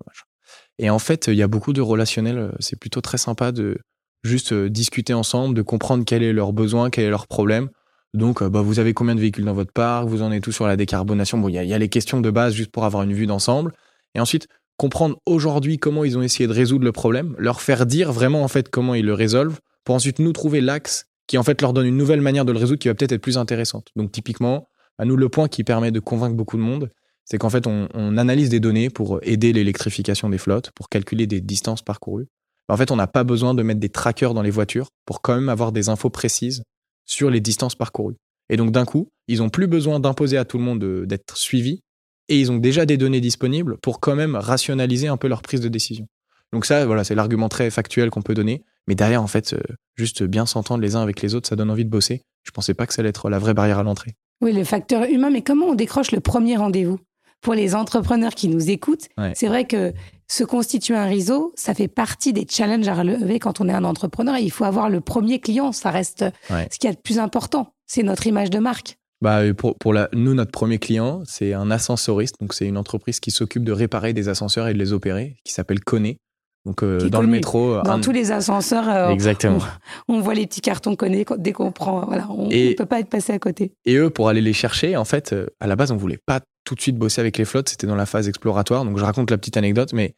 Et 0.80 0.90
en 0.90 0.98
fait, 0.98 1.28
il 1.28 1.36
y 1.36 1.44
a 1.44 1.48
beaucoup 1.48 1.74
de 1.74 1.82
relationnels. 1.82 2.40
Euh, 2.40 2.52
c'est 2.58 2.80
plutôt 2.80 3.02
très 3.02 3.20
sympa 3.20 3.52
de 3.52 3.78
juste 4.24 4.52
euh, 4.52 4.68
discuter 4.68 5.14
ensemble, 5.14 5.54
de 5.54 5.62
comprendre 5.62 6.06
quel 6.08 6.24
est 6.24 6.34
leur 6.34 6.54
besoin, 6.54 6.90
quel 6.90 7.06
est 7.06 7.12
leur 7.12 7.28
problème. 7.28 7.70
Donc, 8.16 8.44
bah, 8.44 8.64
vous 8.64 8.80
avez 8.80 8.96
combien 8.96 9.14
de 9.14 9.20
véhicules 9.20 9.46
dans 9.46 9.54
votre 9.54 9.74
parc? 9.74 10.08
Vous 10.08 10.24
en 10.24 10.32
êtes 10.32 10.42
tout 10.42 10.52
sur 10.52 10.66
la 10.66 10.76
décarbonation? 10.76 11.38
Bon, 11.38 11.50
il 11.50 11.64
y, 11.64 11.68
y, 11.68 11.74
a 11.74 11.78
les 11.78 11.90
questions 11.90 12.20
de 12.20 12.32
base 12.32 12.56
juste 12.56 12.72
pour 12.72 12.84
avoir 12.84 13.04
une 13.04 13.14
vue 13.14 13.28
d'ensemble. 13.28 13.74
Et 14.16 14.22
ensuite, 14.22 14.48
comprendre 14.78 15.20
aujourd'hui 15.28 15.78
comment 15.78 16.04
ils 16.04 16.18
ont 16.18 16.24
essayé 16.24 16.48
de 16.48 16.54
résoudre 16.54 16.84
le 16.84 16.92
problème, 16.92 17.36
leur 17.38 17.62
faire 17.62 17.86
dire 17.86 18.12
vraiment 18.12 18.44
en 18.44 18.48
fait 18.48 18.70
comment 18.70 18.96
ils 18.96 19.06
le 19.06 19.14
résolvent, 19.14 19.60
pour 19.84 19.94
ensuite 19.94 20.18
nous 20.18 20.34
trouver 20.34 20.62
l'axe 20.62 21.06
qui 21.28 21.38
en 21.38 21.44
fait 21.44 21.62
leur 21.62 21.74
donne 21.74 21.86
une 21.86 21.98
nouvelle 21.98 22.22
manière 22.22 22.46
de 22.46 22.52
le 22.52 22.60
résoudre 22.60 22.80
qui 22.80 22.88
va 22.88 22.96
peut-être 22.96 23.14
être 23.14 23.22
plus 23.22 23.38
intéressante. 23.38 23.90
Donc 23.96 24.12
typiquement, 24.12 24.68
à 24.98 25.06
nous, 25.06 25.16
le 25.16 25.30
point 25.30 25.48
qui 25.48 25.64
permet 25.64 25.92
de 25.92 26.00
convaincre 26.00 26.36
beaucoup 26.36 26.58
de 26.58 26.62
monde, 26.62 26.90
c'est 27.26 27.38
qu'en 27.38 27.50
fait, 27.50 27.68
on, 27.68 28.18
analyse 28.18 28.50
des 28.50 28.60
données 28.60 28.90
pour 28.90 29.20
aider 29.24 29.54
l'électrification 29.54 30.30
des 30.30 30.38
flottes, 30.38 30.72
pour 30.72 30.90
calculer 30.90 31.26
des 31.26 31.42
distances 31.42 31.82
parcourues. 31.82 32.28
En 32.68 32.78
fait, 32.78 32.92
on 32.92 32.96
n'a 32.96 33.08
pas 33.08 33.24
besoin 33.24 33.54
de 33.54 33.64
mettre 33.64 33.80
des 33.80 33.90
trackers 33.90 34.34
dans 34.34 34.42
les 34.42 34.50
voitures 34.50 34.88
pour 35.06 35.22
quand 35.22 35.36
même 35.36 35.50
avoir 35.50 35.72
des 35.72 35.90
infos 35.90 36.10
précises 36.10 36.64
sur 37.06 37.30
les 37.30 37.40
distances 37.40 37.76
parcourues. 37.76 38.16
Et 38.50 38.58
donc, 38.58 38.72
d'un 38.72 38.86
coup, 38.86 39.10
ils 39.28 39.40
n'ont 39.40 39.50
plus 39.50 39.68
besoin 39.68 40.00
d'imposer 40.00 40.38
à 40.38 40.46
tout 40.46 40.58
le 40.58 40.64
monde 40.64 41.06
d'être 41.06 41.38
suivis 41.38 41.82
et 42.30 42.40
ils 42.40 42.52
ont 42.52 42.58
déjà 42.58 42.86
des 42.86 42.98
données 42.98 43.22
disponibles 43.22 43.78
pour 43.78 44.00
quand 44.00 44.16
même 44.16 44.36
rationaliser 44.36 45.08
un 45.08 45.18
peu 45.18 45.28
leur 45.28 45.42
prise 45.42 45.62
de 45.62 45.70
décision. 45.70 46.08
Donc 46.52 46.66
ça, 46.66 46.86
voilà, 46.86 47.04
c'est 47.04 47.16
l'argument 47.16 47.50
très 47.50 47.70
factuel 47.70 48.10
qu'on 48.10 48.22
peut 48.22 48.34
donner. 48.34 48.64
Mais 48.88 48.96
derrière, 48.96 49.22
en 49.24 49.28
fait, 49.28 49.54
euh, 49.54 49.60
juste 49.96 50.24
bien 50.24 50.46
s'entendre 50.46 50.82
les 50.82 50.96
uns 50.96 51.02
avec 51.02 51.22
les 51.22 51.36
autres, 51.36 51.48
ça 51.48 51.56
donne 51.56 51.70
envie 51.70 51.86
de 51.86 51.90
bosser. 51.90 52.22
Je 52.44 52.52
pensais 52.52 52.74
pas 52.74 52.86
que 52.86 52.94
ça 52.94 53.02
allait 53.02 53.10
être 53.10 53.30
la 53.30 53.40
vraie 53.40 53.54
barrière 53.54 53.80
à 53.80 53.84
l'entrée. 53.84 54.16
Oui, 54.42 54.52
le 54.52 54.64
facteur 54.64 55.04
humain, 55.04 55.30
mais 55.30 55.42
comment 55.42 55.68
on 55.68 55.76
décroche 55.76 56.12
le 56.12 56.20
premier 56.20 56.58
rendez-vous? 56.58 57.00
Pour 57.42 57.54
les 57.54 57.76
entrepreneurs 57.76 58.36
qui 58.36 58.48
nous 58.48 58.70
écoutent, 58.70 59.10
c'est 59.34 59.48
vrai 59.48 59.66
que 59.66 59.94
se 60.30 60.46
constituer 60.46 60.96
un 60.96 61.06
réseau, 61.06 61.54
ça 61.56 61.74
fait 61.74 61.90
partie 61.90 62.32
des 62.32 62.46
challenges 62.50 62.88
à 62.88 62.94
relever 62.94 63.38
quand 63.38 63.60
on 63.60 63.68
est 63.68 63.74
un 63.74 63.84
entrepreneur. 63.84 64.38
Et 64.38 64.44
il 64.44 64.52
faut 64.52 64.64
avoir 64.64 64.90
le 64.90 65.02
premier 65.02 65.40
client, 65.40 65.74
ça 65.74 65.92
reste 65.92 66.26
ce 66.50 66.80
qui 66.80 66.88
est 66.88 66.92
le 66.92 66.98
plus 67.02 67.20
important. 67.20 67.74
C'est 67.86 68.04
notre 68.04 68.28
image 68.28 68.50
de 68.50 68.60
marque. 68.60 68.98
Bah, 69.22 69.42
pour, 69.54 69.78
pour 69.78 69.94
la, 69.94 70.10
nous, 70.14 70.34
notre 70.34 70.52
premier 70.52 70.80
client, 70.80 71.22
c'est 71.26 71.54
un 71.54 71.72
ascensoriste. 71.72 72.36
Donc, 72.42 72.54
c'est 72.54 72.66
une 72.66 72.78
entreprise 72.78 73.22
qui 73.22 73.32
s'occupe 73.32 73.64
de 73.64 73.72
réparer 73.72 74.12
des 74.12 74.28
ascenseurs 74.28 74.68
et 74.68 74.74
de 74.74 74.80
les 74.80 74.92
opérer, 74.92 75.38
qui 75.46 75.54
s'appelle 75.54 75.80
Kone. 75.82 76.16
Donc 76.66 76.82
euh, 76.82 77.10
dans 77.10 77.22
le 77.22 77.28
métro, 77.28 77.82
dans 77.82 78.00
tous 78.00 78.12
les 78.12 78.32
ascenseurs, 78.32 78.88
euh, 78.88 79.10
exactement. 79.10 79.60
On, 80.08 80.22
voit 80.22 80.34
les 80.34 80.48
petits 80.48 80.62
cartons 80.62 80.96
connus 80.96 81.26
dès 81.38 81.52
qu'on 81.52 81.74
prend. 81.74 82.06
Voilà, 82.06 82.28
on 82.30 82.48
ne 82.48 82.74
peut 82.74 82.86
pas 82.86 83.02
être 83.02 83.10
passé 83.10 83.34
à 83.34 83.40
côté. 83.40 83.74
Et 83.86 83.96
eux, 83.96 84.10
pour 84.10 84.30
aller 84.30 84.40
les 84.40 84.54
chercher, 84.54 84.96
en 84.96 85.04
fait, 85.04 85.34
euh, 85.34 85.48
à 85.60 85.68
la 85.68 85.76
base, 85.76 85.92
on 85.92 85.98
voulait 85.98 86.20
pas 86.26 86.40
tout 86.64 86.76
de 86.76 86.82
suite 86.82 86.98
bosser 86.98 87.20
avec 87.20 87.38
les 87.38 87.44
flottes. 87.44 87.68
C'était 87.68 87.88
dans 87.88 87.96
la 87.96 88.06
phase 88.06 88.30
exploratoire. 88.30 88.86
Donc 88.86 88.98
je 88.98 89.04
raconte 89.04 89.30
la 89.30 89.38
petite 89.38 89.58
anecdote, 89.58 89.92
mais 89.92 90.16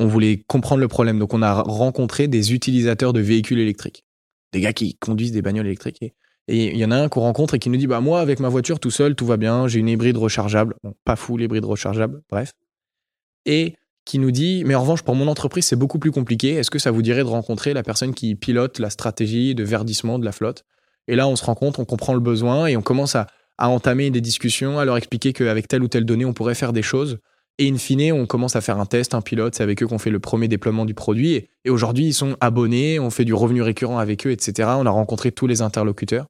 on 0.00 0.06
voulait 0.06 0.42
comprendre 0.48 0.80
le 0.80 0.88
problème. 0.88 1.20
Donc 1.20 1.32
on 1.32 1.42
a 1.42 1.62
rencontré 1.62 2.26
des 2.26 2.52
utilisateurs 2.52 3.12
de 3.12 3.20
véhicules 3.20 3.60
électriques, 3.60 4.04
des 4.52 4.60
gars 4.60 4.72
qui 4.72 4.96
conduisent 4.96 5.32
des 5.32 5.42
bagnoles 5.42 5.66
électriques. 5.66 6.02
Et 6.48 6.72
il 6.72 6.76
y 6.76 6.84
en 6.84 6.90
a 6.90 6.96
un 6.96 7.08
qu'on 7.08 7.20
rencontre 7.20 7.54
et 7.54 7.60
qui 7.60 7.70
nous 7.70 7.76
dit 7.76 7.86
bah 7.86 8.00
moi 8.00 8.20
avec 8.20 8.40
ma 8.40 8.48
voiture 8.48 8.80
tout 8.80 8.90
seul 8.90 9.14
tout 9.14 9.26
va 9.26 9.36
bien, 9.36 9.68
j'ai 9.68 9.78
une 9.78 9.88
hybride 9.88 10.16
rechargeable, 10.16 10.74
bon, 10.82 10.92
pas 11.04 11.14
fou 11.14 11.36
l'hybride 11.36 11.64
rechargeable, 11.64 12.20
bref. 12.28 12.52
Et 13.46 13.76
qui 14.04 14.18
nous 14.18 14.30
dit 14.30 14.64
Mais 14.64 14.74
en 14.74 14.82
revanche, 14.82 15.02
pour 15.02 15.14
mon 15.14 15.28
entreprise, 15.28 15.66
c'est 15.66 15.76
beaucoup 15.76 15.98
plus 15.98 16.10
compliqué. 16.10 16.54
Est-ce 16.54 16.70
que 16.70 16.78
ça 16.78 16.90
vous 16.90 17.02
dirait 17.02 17.22
de 17.22 17.28
rencontrer 17.28 17.74
la 17.74 17.82
personne 17.82 18.14
qui 18.14 18.34
pilote 18.34 18.78
la 18.78 18.90
stratégie 18.90 19.54
de 19.54 19.64
verdissement 19.64 20.18
de 20.18 20.24
la 20.24 20.32
flotte? 20.32 20.64
Et 21.08 21.16
là, 21.16 21.28
on 21.28 21.36
se 21.36 21.44
rend 21.44 21.54
compte, 21.54 21.78
on 21.78 21.84
comprend 21.84 22.14
le 22.14 22.20
besoin 22.20 22.66
et 22.66 22.76
on 22.76 22.82
commence 22.82 23.16
à, 23.16 23.26
entamer 23.58 24.10
des 24.10 24.20
discussions, 24.20 24.80
à 24.80 24.84
leur 24.84 24.96
expliquer 24.96 25.32
qu'avec 25.32 25.68
telle 25.68 25.84
ou 25.84 25.88
telle 25.88 26.04
donnée, 26.04 26.24
on 26.24 26.32
pourrait 26.32 26.56
faire 26.56 26.72
des 26.72 26.82
choses. 26.82 27.18
Et 27.58 27.68
in 27.68 27.76
fine, 27.76 28.12
on 28.12 28.26
commence 28.26 28.56
à 28.56 28.60
faire 28.60 28.80
un 28.80 28.86
test, 28.86 29.14
un 29.14 29.20
pilote. 29.20 29.54
C'est 29.54 29.62
avec 29.62 29.82
eux 29.82 29.86
qu'on 29.86 29.98
fait 29.98 30.10
le 30.10 30.18
premier 30.18 30.48
déploiement 30.48 30.84
du 30.84 30.94
produit. 30.94 31.48
Et, 31.64 31.70
aujourd'hui, 31.70 32.06
ils 32.06 32.14
sont 32.14 32.36
abonnés, 32.40 32.98
on 32.98 33.10
fait 33.10 33.24
du 33.24 33.34
revenu 33.34 33.62
récurrent 33.62 33.98
avec 33.98 34.26
eux, 34.26 34.32
etc. 34.32 34.70
On 34.78 34.86
a 34.86 34.90
rencontré 34.90 35.30
tous 35.30 35.46
les 35.46 35.62
interlocuteurs. 35.62 36.26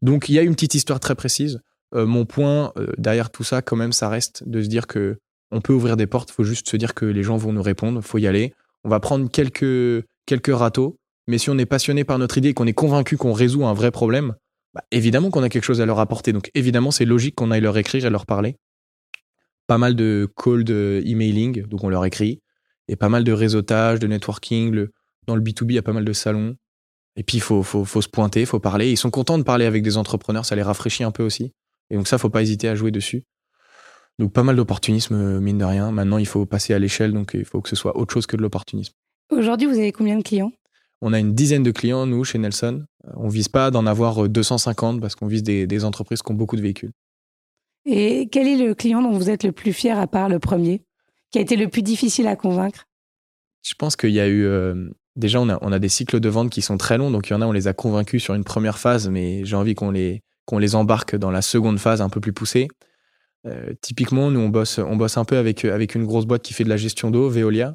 Donc, 0.00 0.28
il 0.28 0.34
y 0.34 0.38
a 0.38 0.42
une 0.42 0.54
petite 0.54 0.74
histoire 0.74 0.98
très 0.98 1.14
précise. 1.14 1.60
Euh, 1.94 2.06
mon 2.06 2.24
point 2.24 2.72
euh, 2.78 2.86
derrière 2.96 3.30
tout 3.30 3.44
ça, 3.44 3.60
quand 3.60 3.76
même, 3.76 3.92
ça 3.92 4.08
reste 4.08 4.48
de 4.48 4.62
se 4.62 4.68
dire 4.68 4.86
que 4.86 5.18
on 5.52 5.60
peut 5.60 5.72
ouvrir 5.72 5.96
des 5.96 6.06
portes, 6.06 6.30
il 6.30 6.32
faut 6.32 6.44
juste 6.44 6.68
se 6.68 6.76
dire 6.76 6.94
que 6.94 7.04
les 7.04 7.22
gens 7.22 7.36
vont 7.36 7.52
nous 7.52 7.62
répondre, 7.62 8.00
il 8.02 8.06
faut 8.06 8.18
y 8.18 8.26
aller. 8.26 8.54
On 8.84 8.88
va 8.88 8.98
prendre 8.98 9.30
quelques, 9.30 10.04
quelques 10.26 10.54
râteaux, 10.54 10.98
mais 11.28 11.38
si 11.38 11.50
on 11.50 11.58
est 11.58 11.66
passionné 11.66 12.04
par 12.04 12.18
notre 12.18 12.38
idée 12.38 12.48
et 12.48 12.54
qu'on 12.54 12.66
est 12.66 12.72
convaincu 12.72 13.16
qu'on 13.16 13.34
résout 13.34 13.64
un 13.64 13.74
vrai 13.74 13.90
problème, 13.90 14.34
bah, 14.74 14.82
évidemment 14.90 15.30
qu'on 15.30 15.42
a 15.42 15.50
quelque 15.50 15.64
chose 15.64 15.80
à 15.80 15.86
leur 15.86 16.00
apporter. 16.00 16.32
Donc 16.32 16.50
évidemment, 16.54 16.90
c'est 16.90 17.04
logique 17.04 17.34
qu'on 17.34 17.50
aille 17.50 17.60
leur 17.60 17.76
écrire 17.76 18.04
et 18.04 18.10
leur 18.10 18.26
parler. 18.26 18.56
Pas 19.66 19.78
mal 19.78 19.94
de 19.94 20.28
cold 20.34 20.70
emailing, 20.70 21.66
donc 21.66 21.84
on 21.84 21.90
leur 21.90 22.04
écrit, 22.04 22.40
et 22.88 22.96
pas 22.96 23.10
mal 23.10 23.22
de 23.22 23.32
réseautage, 23.32 24.00
de 24.00 24.06
networking. 24.06 24.86
dans 25.26 25.36
le 25.36 25.42
B2B, 25.42 25.66
il 25.70 25.74
y 25.74 25.78
a 25.78 25.82
pas 25.82 25.92
mal 25.92 26.04
de 26.04 26.12
salons. 26.12 26.56
Et 27.14 27.22
puis, 27.22 27.36
il 27.36 27.40
faut, 27.40 27.62
faut, 27.62 27.84
faut, 27.84 28.00
se 28.00 28.08
pointer, 28.08 28.40
il 28.40 28.46
faut 28.46 28.58
parler. 28.58 28.90
Ils 28.90 28.96
sont 28.96 29.10
contents 29.10 29.36
de 29.36 29.42
parler 29.42 29.66
avec 29.66 29.82
des 29.82 29.98
entrepreneurs, 29.98 30.46
ça 30.46 30.56
les 30.56 30.62
rafraîchit 30.62 31.04
un 31.04 31.10
peu 31.10 31.22
aussi. 31.22 31.52
Et 31.90 31.96
donc 31.96 32.08
ça, 32.08 32.16
faut 32.16 32.30
pas 32.30 32.40
hésiter 32.40 32.68
à 32.68 32.74
jouer 32.74 32.90
dessus. 32.90 33.24
Donc 34.18 34.32
pas 34.32 34.42
mal 34.42 34.56
d'opportunisme, 34.56 35.14
euh, 35.14 35.40
mine 35.40 35.58
de 35.58 35.64
rien. 35.64 35.90
Maintenant, 35.90 36.18
il 36.18 36.26
faut 36.26 36.46
passer 36.46 36.74
à 36.74 36.78
l'échelle, 36.78 37.12
donc 37.12 37.32
il 37.34 37.44
faut 37.44 37.60
que 37.60 37.68
ce 37.68 37.76
soit 37.76 37.96
autre 37.96 38.12
chose 38.12 38.26
que 38.26 38.36
de 38.36 38.42
l'opportunisme. 38.42 38.94
Aujourd'hui, 39.30 39.66
vous 39.66 39.78
avez 39.78 39.92
combien 39.92 40.16
de 40.16 40.22
clients? 40.22 40.52
On 41.00 41.12
a 41.12 41.18
une 41.18 41.34
dizaine 41.34 41.62
de 41.62 41.72
clients, 41.72 42.06
nous, 42.06 42.22
chez 42.22 42.38
Nelson. 42.38 42.84
On 43.14 43.28
vise 43.28 43.48
pas 43.48 43.70
d'en 43.70 43.86
avoir 43.86 44.28
250 44.28 44.96
euh, 44.96 45.00
parce 45.00 45.16
qu'on 45.16 45.26
vise 45.26 45.42
des, 45.42 45.84
entreprises 45.84 46.22
qui 46.22 46.30
ont 46.30 46.36
beaucoup 46.36 46.56
de 46.56 46.62
véhicules. 46.62 46.92
Et 47.84 48.28
quel 48.30 48.46
est 48.46 48.56
le 48.56 48.74
client 48.74 49.02
dont 49.02 49.10
vous 49.10 49.28
êtes 49.28 49.42
le 49.42 49.50
plus 49.50 49.72
fier 49.72 49.98
à 49.98 50.06
part 50.06 50.28
le 50.28 50.38
premier 50.38 50.82
Qui 51.32 51.38
a 51.38 51.40
été 51.40 51.56
le 51.56 51.68
plus 51.68 51.82
difficile 51.82 52.28
à 52.28 52.36
convaincre? 52.36 52.86
Je 53.62 53.74
pense 53.74 53.96
qu'il 53.96 54.10
y 54.10 54.20
a 54.20 54.28
eu... 54.28 54.44
Euh, 54.44 54.90
déjà, 55.16 55.40
on 55.40 55.48
a, 55.48 55.58
on 55.62 55.72
a 55.72 55.80
des 55.80 55.88
cycles 55.88 56.20
de 56.20 56.28
vente 56.28 56.50
qui 56.50 56.62
sont 56.62 56.76
très 56.76 56.98
longs, 56.98 57.10
donc 57.10 57.28
il 57.28 57.32
y 57.32 57.34
en 57.34 57.42
a, 57.42 57.46
on 57.46 57.52
les 57.52 57.66
a 57.66 57.72
convaincus 57.72 58.22
sur 58.22 58.34
une 58.34 58.44
première 58.44 58.78
phase, 58.78 59.08
mais 59.08 59.44
j'ai 59.44 59.56
envie 59.56 59.74
qu'on 59.74 59.90
les, 59.90 60.22
qu'on 60.44 60.58
les 60.58 60.76
embarque 60.76 61.16
dans 61.16 61.32
la 61.32 61.42
seconde 61.42 61.80
phase 61.80 62.00
un 62.00 62.08
peu 62.08 62.20
plus 62.20 62.32
poussée. 62.32 62.68
Euh, 63.46 63.72
typiquement, 63.80 64.30
nous, 64.30 64.40
on 64.40 64.48
bosse, 64.48 64.78
on 64.78 64.96
bosse 64.96 65.16
un 65.16 65.24
peu 65.24 65.36
avec, 65.36 65.64
avec 65.64 65.94
une 65.94 66.04
grosse 66.04 66.26
boîte 66.26 66.42
qui 66.42 66.54
fait 66.54 66.64
de 66.64 66.68
la 66.68 66.76
gestion 66.76 67.10
d'eau, 67.10 67.28
Veolia. 67.28 67.74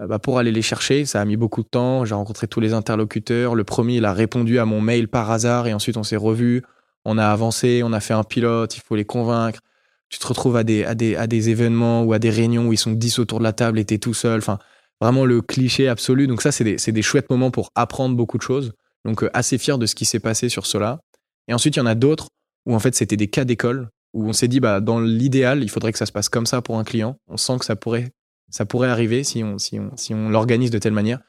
Euh, 0.00 0.06
bah, 0.06 0.18
pour 0.18 0.38
aller 0.38 0.52
les 0.52 0.62
chercher, 0.62 1.04
ça 1.04 1.20
a 1.20 1.24
mis 1.24 1.36
beaucoup 1.36 1.62
de 1.62 1.68
temps. 1.68 2.04
J'ai 2.04 2.14
rencontré 2.14 2.48
tous 2.48 2.60
les 2.60 2.72
interlocuteurs. 2.72 3.54
Le 3.54 3.64
premier, 3.64 3.96
il 3.96 4.04
a 4.04 4.12
répondu 4.12 4.58
à 4.58 4.64
mon 4.64 4.80
mail 4.80 5.08
par 5.08 5.30
hasard 5.30 5.66
et 5.66 5.74
ensuite 5.74 5.96
on 5.96 6.02
s'est 6.02 6.16
revus. 6.16 6.62
On 7.04 7.18
a 7.18 7.26
avancé, 7.26 7.82
on 7.84 7.92
a 7.92 8.00
fait 8.00 8.14
un 8.14 8.24
pilote, 8.24 8.76
il 8.76 8.80
faut 8.80 8.96
les 8.96 9.04
convaincre. 9.04 9.60
Tu 10.08 10.18
te 10.18 10.26
retrouves 10.26 10.56
à 10.56 10.64
des, 10.64 10.84
à 10.84 10.94
des, 10.94 11.16
à 11.16 11.26
des 11.26 11.50
événements 11.50 12.02
ou 12.02 12.12
à 12.12 12.18
des 12.18 12.30
réunions 12.30 12.66
où 12.68 12.72
ils 12.72 12.78
sont 12.78 12.92
10 12.92 13.18
autour 13.18 13.38
de 13.38 13.44
la 13.44 13.52
table 13.52 13.78
et 13.78 13.84
t'es 13.84 13.98
tout 13.98 14.14
seul. 14.14 14.38
Enfin, 14.38 14.58
vraiment 15.00 15.24
le 15.24 15.40
cliché 15.40 15.88
absolu. 15.88 16.26
Donc 16.26 16.42
ça, 16.42 16.52
c'est 16.52 16.64
des, 16.64 16.76
des, 16.76 17.02
chouettes 17.02 17.30
moments 17.30 17.50
pour 17.50 17.70
apprendre 17.74 18.16
beaucoup 18.16 18.38
de 18.38 18.42
choses. 18.42 18.72
Donc 19.04 19.22
euh, 19.22 19.30
assez 19.34 19.58
fier 19.58 19.78
de 19.78 19.86
ce 19.86 19.94
qui 19.94 20.04
s'est 20.04 20.20
passé 20.20 20.48
sur 20.48 20.66
cela. 20.66 21.00
Et 21.48 21.54
ensuite, 21.54 21.76
il 21.76 21.78
y 21.78 21.82
en 21.82 21.86
a 21.86 21.94
d'autres 21.94 22.28
où 22.66 22.74
en 22.74 22.78
fait, 22.80 22.94
c'était 22.94 23.16
des 23.16 23.28
cas 23.28 23.44
d'école 23.44 23.88
où 24.16 24.26
on 24.26 24.32
s'est 24.32 24.48
dit, 24.48 24.60
bah, 24.60 24.80
dans 24.80 24.98
l'idéal, 24.98 25.62
il 25.62 25.68
faudrait 25.68 25.92
que 25.92 25.98
ça 25.98 26.06
se 26.06 26.12
passe 26.12 26.30
comme 26.30 26.46
ça 26.46 26.62
pour 26.62 26.78
un 26.78 26.84
client. 26.84 27.18
On 27.28 27.36
sent 27.36 27.58
que 27.58 27.66
ça 27.66 27.76
pourrait, 27.76 28.14
ça 28.48 28.64
pourrait 28.64 28.88
arriver 28.88 29.24
si 29.24 29.44
on, 29.44 29.58
si 29.58 29.78
on, 29.78 29.94
si 29.94 30.14
on 30.14 30.30
l'organise 30.30 30.70
de 30.70 30.78
telle 30.78 30.94
manière. 30.94 31.20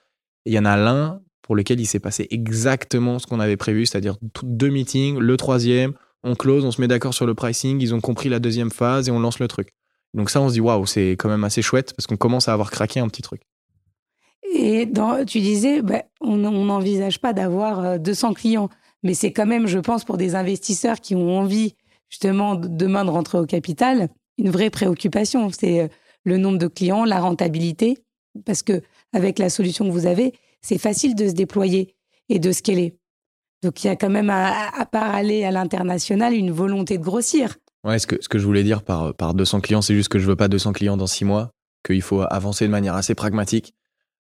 Il 0.45 0.54
y 0.54 0.60
en 0.60 0.63
a 0.63 0.78
l'un 0.78 1.19
pour 1.41 1.58
lequel 1.58 1.82
il 1.82 1.86
s'est 1.86 2.00
passé 2.00 2.28
exactement 2.32 3.19
ce 3.19 3.28
qu'on 3.28 3.41
avait 3.41 3.58
prévu, 3.58 3.86
c'est-à-dire 3.86 4.15
deux 4.41 4.69
meetings, 4.69 5.19
le 5.19 5.36
troisième, 5.36 5.95
on 6.23 6.36
close, 6.36 6.63
on 6.63 6.71
se 6.71 6.80
met 6.80 6.88
d'accord 6.88 7.13
sur 7.13 7.26
le 7.26 7.36
pricing, 7.36 7.82
ils 7.82 7.93
ont 7.93 8.00
compris 8.00 8.30
la 8.30 8.39
deuxième 8.39 8.71
phase 8.71 9.10
et 9.10 9.12
on 9.12 9.19
lance 9.19 9.39
le 9.39 9.50
truc. 9.50 9.73
Donc 10.13 10.30
ça, 10.30 10.39
on 10.39 10.47
se 10.47 10.54
dit, 10.54 10.62
waouh, 10.62 10.86
c'est 10.86 11.12
quand 11.12 11.28
même 11.28 11.43
assez 11.43 11.62
chouette 11.62 11.93
parce 11.93 12.08
qu'on 12.08 12.15
commence 12.15 12.47
à 12.47 12.54
avoir 12.54 12.71
craqué 12.71 13.02
un 13.02 13.10
petit 13.10 13.21
truc. 13.21 13.41
Et 14.54 14.89
tu 15.28 15.41
disais, 15.41 15.82
bah, 15.82 16.04
on 16.21 16.38
n'envisage 16.38 17.19
pas 17.19 17.34
d'avoir 17.34 18.00
200 18.00 18.30
euh, 18.30 18.34
clients, 18.34 18.69
mais 19.04 19.13
c'est 19.13 19.34
quand 19.34 19.45
même, 19.45 19.67
je 19.67 19.80
pense, 19.80 20.06
pour 20.06 20.15
des 20.15 20.36
investisseurs 20.36 21.02
qui 21.02 21.15
ont 21.15 21.38
envie 21.38 21.76
justement 22.10 22.56
demain 22.56 23.06
de 23.06 23.10
rentrer 23.10 23.38
au 23.38 23.46
capital, 23.46 24.10
une 24.38 24.50
vraie 24.50 24.70
préoccupation. 24.70 25.50
C'est 25.52 25.82
euh, 25.82 25.88
le 26.24 26.38
nombre 26.38 26.58
de 26.58 26.67
clients, 26.67 27.06
la 27.06 27.20
rentabilité, 27.20 27.98
parce 28.46 28.63
que 28.63 28.82
avec 29.13 29.39
la 29.39 29.50
solution 29.50 29.86
que 29.86 29.91
vous 29.91 30.06
avez, 30.06 30.34
c'est 30.62 30.78
facile 30.78 31.15
de 31.15 31.28
se 31.28 31.34
déployer 31.34 31.96
et 32.30 32.39
de 32.39 32.52
scaler. 32.52 32.98
Donc 33.63 33.84
il 33.84 33.88
y 33.88 33.89
a 33.89 33.96
quand 33.96 34.10
même, 34.10 34.30
à, 34.30 34.70
à 34.78 34.86
part 34.86 35.15
aller 35.15 35.43
à 35.43 35.52
l'international, 35.52 36.34
une 36.34 36.52
volonté 36.52 36.98
de 36.98 37.04
grossir. 37.04 37.58
Ouais, 37.84 38.00
ce 38.00 38.08
que, 38.08 38.17
ce 38.22 38.30
que 38.30 38.39
je 38.39 38.46
voulais 38.46 38.63
dire 38.63 38.84
par, 38.84 39.13
par 39.13 39.34
200 39.34 39.62
clients, 39.62 39.82
c'est 39.82 39.96
juste 39.96 40.10
que 40.10 40.20
je 40.20 40.28
veux 40.28 40.36
pas 40.36 40.48
200 40.48 40.74
clients 40.74 40.98
dans 40.98 41.08
6 41.08 41.26
mois, 41.26 41.52
qu'il 41.86 42.02
faut 42.02 42.22
avancer 42.30 42.65
de 42.65 42.72
manière 42.72 42.96
assez 42.96 43.15
pragmatique, 43.15 43.74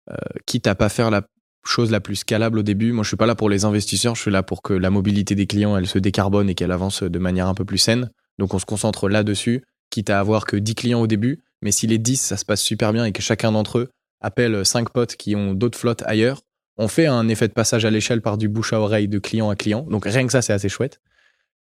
euh, 0.09 0.15
quitte 0.45 0.67
à 0.67 0.75
pas 0.75 0.89
faire 0.89 1.11
la 1.11 1.23
chose 1.69 1.91
la 1.91 1.99
plus 1.99 2.17
scalable 2.17 2.59
au 2.59 2.63
début. 2.63 2.91
Moi, 2.91 3.03
je 3.03 3.09
suis 3.09 3.17
pas 3.17 3.25
là 3.25 3.35
pour 3.35 3.49
les 3.49 3.65
investisseurs, 3.65 4.15
je 4.15 4.21
suis 4.21 4.31
là 4.31 4.43
pour 4.43 4.61
que 4.61 4.73
la 4.73 4.89
mobilité 4.89 5.35
des 5.35 5.47
clients, 5.47 5.77
elle 5.77 5.87
se 5.87 5.99
décarbone 5.99 6.49
et 6.49 6.55
qu'elle 6.55 6.71
avance 6.71 7.03
de 7.03 7.19
manière 7.19 7.47
un 7.47 7.53
peu 7.53 7.65
plus 7.65 7.77
saine. 7.77 8.09
Donc, 8.39 8.53
on 8.53 8.59
se 8.59 8.65
concentre 8.65 9.09
là-dessus, 9.09 9.63
quitte 9.89 10.09
à 10.09 10.19
avoir 10.19 10.45
que 10.45 10.57
10 10.57 10.75
clients 10.75 11.01
au 11.01 11.07
début. 11.07 11.43
Mais 11.61 11.71
si 11.71 11.87
les 11.87 11.97
10, 11.97 12.21
ça 12.21 12.37
se 12.37 12.45
passe 12.45 12.61
super 12.61 12.93
bien 12.93 13.05
et 13.05 13.11
que 13.11 13.21
chacun 13.21 13.51
d'entre 13.51 13.79
eux 13.79 13.89
appelle 14.21 14.65
5 14.65 14.89
potes 14.89 15.15
qui 15.15 15.35
ont 15.35 15.53
d'autres 15.53 15.77
flottes 15.77 16.03
ailleurs, 16.05 16.41
on 16.77 16.87
fait 16.87 17.07
un 17.07 17.27
effet 17.27 17.47
de 17.47 17.53
passage 17.53 17.85
à 17.85 17.89
l'échelle 17.89 18.21
par 18.21 18.37
du 18.37 18.47
bouche 18.47 18.73
à 18.73 18.79
oreille 18.79 19.07
de 19.07 19.19
client 19.19 19.49
à 19.49 19.55
client. 19.55 19.85
Donc, 19.89 20.05
rien 20.05 20.25
que 20.25 20.31
ça, 20.31 20.41
c'est 20.41 20.53
assez 20.53 20.69
chouette. 20.69 20.99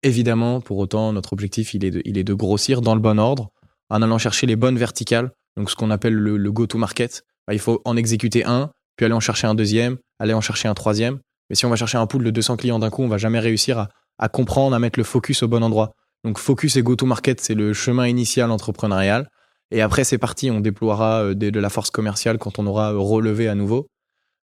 Évidemment, 0.03 0.61
pour 0.61 0.79
autant, 0.79 1.13
notre 1.13 1.33
objectif, 1.33 1.75
il 1.75 1.85
est 1.85 1.91
de, 1.91 2.03
il 2.05 2.25
de 2.25 2.35
grossir 2.35 2.81
dans 2.81 2.95
le 2.95 3.01
bon 3.01 3.19
ordre, 3.19 3.51
en 3.91 4.03
allant 4.03 4.19
chercher 4.19 4.47
les 4.47 4.57
bonnes 4.57 4.79
verticales. 4.79 5.31
Donc, 5.57 5.71
ce 5.71 5.77
qu'on 5.77 5.91
appelle 5.91 6.15
le, 6.15 6.53
go-to-market. 6.53 7.25
Bah, 7.47 7.55
il 7.55 7.61
faut 7.61 7.83
en 7.85 7.97
exécuter 7.97 8.45
un, 8.45 8.71
puis 8.97 9.07
aller 9.07 9.15
en 9.15 9.21
chercher 9.21 9.47
un 9.47 9.55
deuxième, 9.55 9.99
aller 10.19 10.35
en 10.35 10.41
chercher 10.41 10.69
un 10.69 10.75
troisième. 10.75 11.19
Mais 11.51 11.57
si 11.57 11.67
on 11.67 11.71
va 11.71 11.77
chercher 11.77 11.99
un 11.99 12.07
pool 12.07 12.25
de 12.25 12.31
200 12.31 12.57
clients 12.57 12.79
d'un 12.79 12.91
coup, 12.91 13.03
on 13.03 13.09
va 13.09 13.19
jamais 13.19 13.39
réussir 13.39 13.89
à, 14.19 14.29
comprendre, 14.29 14.75
à 14.75 14.79
mettre 14.79 14.99
le 14.99 15.05
focus 15.05 15.43
au 15.43 15.49
bon 15.49 15.63
endroit. 15.63 15.95
Donc 16.25 16.39
focus 16.39 16.77
et 16.77 16.83
go-to-market, 16.83 17.41
c'est 17.41 17.55
le 17.55 17.73
chemin 17.73 18.07
initial 18.07 18.51
entrepreneurial. 18.51 19.29
Et 19.71 19.81
après, 19.81 20.05
c'est 20.05 20.19
parti, 20.19 20.51
on 20.51 20.61
déploiera 20.61 21.25
euh, 21.25 21.35
de, 21.35 21.59
la 21.59 21.69
force 21.71 21.91
commerciale 21.91 22.39
quand 22.39 22.59
on 22.59 22.67
aura 22.67 22.93
euh, 22.93 22.99
relevé 22.99 23.49
à 23.49 23.55
nouveau. 23.55 23.89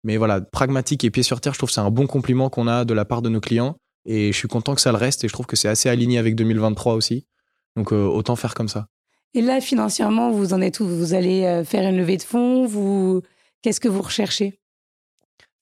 Mais 0.04 0.18
voilà, 0.18 0.40
pragmatique 0.40 1.02
et 1.04 1.10
pied 1.10 1.22
sur 1.22 1.40
terre, 1.40 1.54
je 1.54 1.58
trouve 1.58 1.70
que 1.70 1.74
c'est 1.74 1.80
un 1.80 1.90
bon 1.90 2.06
compliment 2.06 2.50
qu'on 2.50 2.68
a 2.68 2.84
de 2.84 2.92
la 2.94 3.04
part 3.04 3.22
de 3.22 3.30
nos 3.30 3.40
clients. 3.40 3.76
Et 4.06 4.32
je 4.32 4.36
suis 4.36 4.48
content 4.48 4.74
que 4.74 4.82
ça 4.82 4.92
le 4.92 4.98
reste 4.98 5.24
et 5.24 5.28
je 5.28 5.32
trouve 5.32 5.46
que 5.46 5.56
c'est 5.56 5.68
assez 5.68 5.88
aligné 5.88 6.18
avec 6.18 6.36
2023 6.36 6.94
aussi. 6.94 7.26
Donc 7.74 7.92
euh, 7.92 8.04
autant 8.04 8.36
faire 8.36 8.54
comme 8.54 8.68
ça. 8.68 8.86
Et 9.32 9.40
là, 9.40 9.60
financièrement, 9.60 10.30
vous 10.30 10.52
en 10.52 10.60
êtes 10.60 10.78
où? 10.78 10.86
Vous 10.86 11.14
allez 11.14 11.62
faire 11.64 11.88
une 11.88 11.96
levée 11.96 12.18
de 12.18 12.22
fonds? 12.22 12.66
Vous... 12.66 13.22
Qu'est-ce 13.64 13.80
que 13.80 13.88
vous 13.88 14.02
recherchez? 14.02 14.58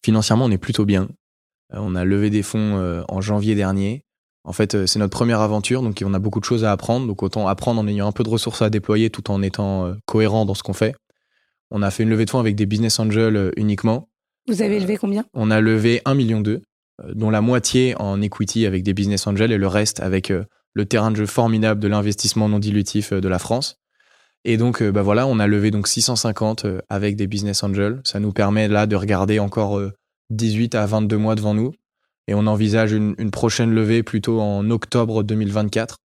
Financièrement, 0.05 0.47
on 0.47 0.51
est 0.51 0.59
plutôt 0.59 0.85
bien. 0.85 1.03
Euh, 1.73 1.79
on 1.79 1.95
a 1.95 2.05
levé 2.05 2.31
des 2.31 2.43
fonds 2.43 3.05
en 3.09 3.21
janvier 3.21 3.55
dernier. 3.55 4.03
En 4.43 4.53
fait, 4.53 4.87
c'est 4.87 4.99
notre 4.99 5.17
première 5.17 5.41
aventure, 5.41 5.83
donc 5.83 6.03
on 6.05 6.13
a 6.13 6.19
beaucoup 6.19 6.41
de 6.41 6.45
choses 6.45 6.65
à 6.65 6.73
apprendre. 6.73 7.07
Donc 7.07 7.23
autant 7.23 7.47
apprendre 7.47 7.81
en 7.81 7.87
ayant 7.87 8.09
un 8.09 8.13
peu 8.13 8.25
de 8.25 8.29
ressources 8.29 8.61
à 8.61 8.71
déployer 8.71 9.09
tout 9.11 9.31
en 9.31 9.41
étant 9.41 9.95
cohérent 10.05 10.45
dans 10.45 10.55
ce 10.55 10.65
qu'on 10.65 10.73
fait. 10.73 10.97
On 11.71 11.81
a 11.81 11.93
fait 11.93 12.03
une 12.03 12.09
levée 12.09 12.25
de 12.25 12.31
fonds 12.31 12.41
avec 12.41 12.57
des 12.57 12.67
business 12.67 12.99
angels 12.99 13.53
uniquement. 13.57 14.09
Vous 14.49 14.63
avez 14.63 14.81
levé 14.81 14.97
combien? 14.97 15.25
On 15.33 15.53
a 15.53 15.61
levé 15.61 16.03
1,2 16.05 16.17
million, 16.17 16.43
dont 17.15 17.31
la 17.31 17.41
moitié 17.41 17.95
en 18.01 18.21
equity 18.21 18.67
avec 18.67 18.83
des 18.83 18.95
business 18.95 19.29
angels 19.29 19.53
et 19.53 19.59
le 19.59 19.69
reste 19.69 20.01
avec 20.01 20.33
le 20.75 20.87
terrain 20.87 21.13
de 21.13 21.17
jeu 21.17 21.27
formidable 21.27 21.81
de 21.81 21.87
l'investissement 21.87 22.49
non 22.49 22.59
dilutif 22.59 23.13
euh, 23.13 23.21
de 23.21 23.29
la 23.29 23.39
France. 23.39 23.82
Et 24.45 24.57
donc, 24.57 24.83
euh, 24.83 24.91
bah 24.91 25.03
voilà, 25.03 25.27
on 25.27 25.39
a 25.39 25.47
levé 25.47 25.71
donc 25.71 25.87
650 25.87 26.65
euh, 26.65 26.81
avec 26.89 27.17
des 27.17 27.27
business 27.27 27.63
angels. 27.63 28.01
Ça 28.05 28.21
nous 28.21 28.33
permet 28.33 28.69
là 28.69 28.87
de 28.87 28.97
regarder 28.97 29.39
encore 29.39 29.81
18 30.31 30.75
à 30.75 30.87
22 30.87 31.17
mois 31.17 31.35
devant 31.35 31.55
nous. 31.55 31.73
Et 32.29 32.35
on 32.35 32.47
envisage 32.47 32.93
une, 32.93 33.31
prochaine 33.31 33.71
levée 33.71 34.03
plutôt 34.03 34.41
en 34.41 34.71
octobre 34.71 35.23
2024. 35.23 35.97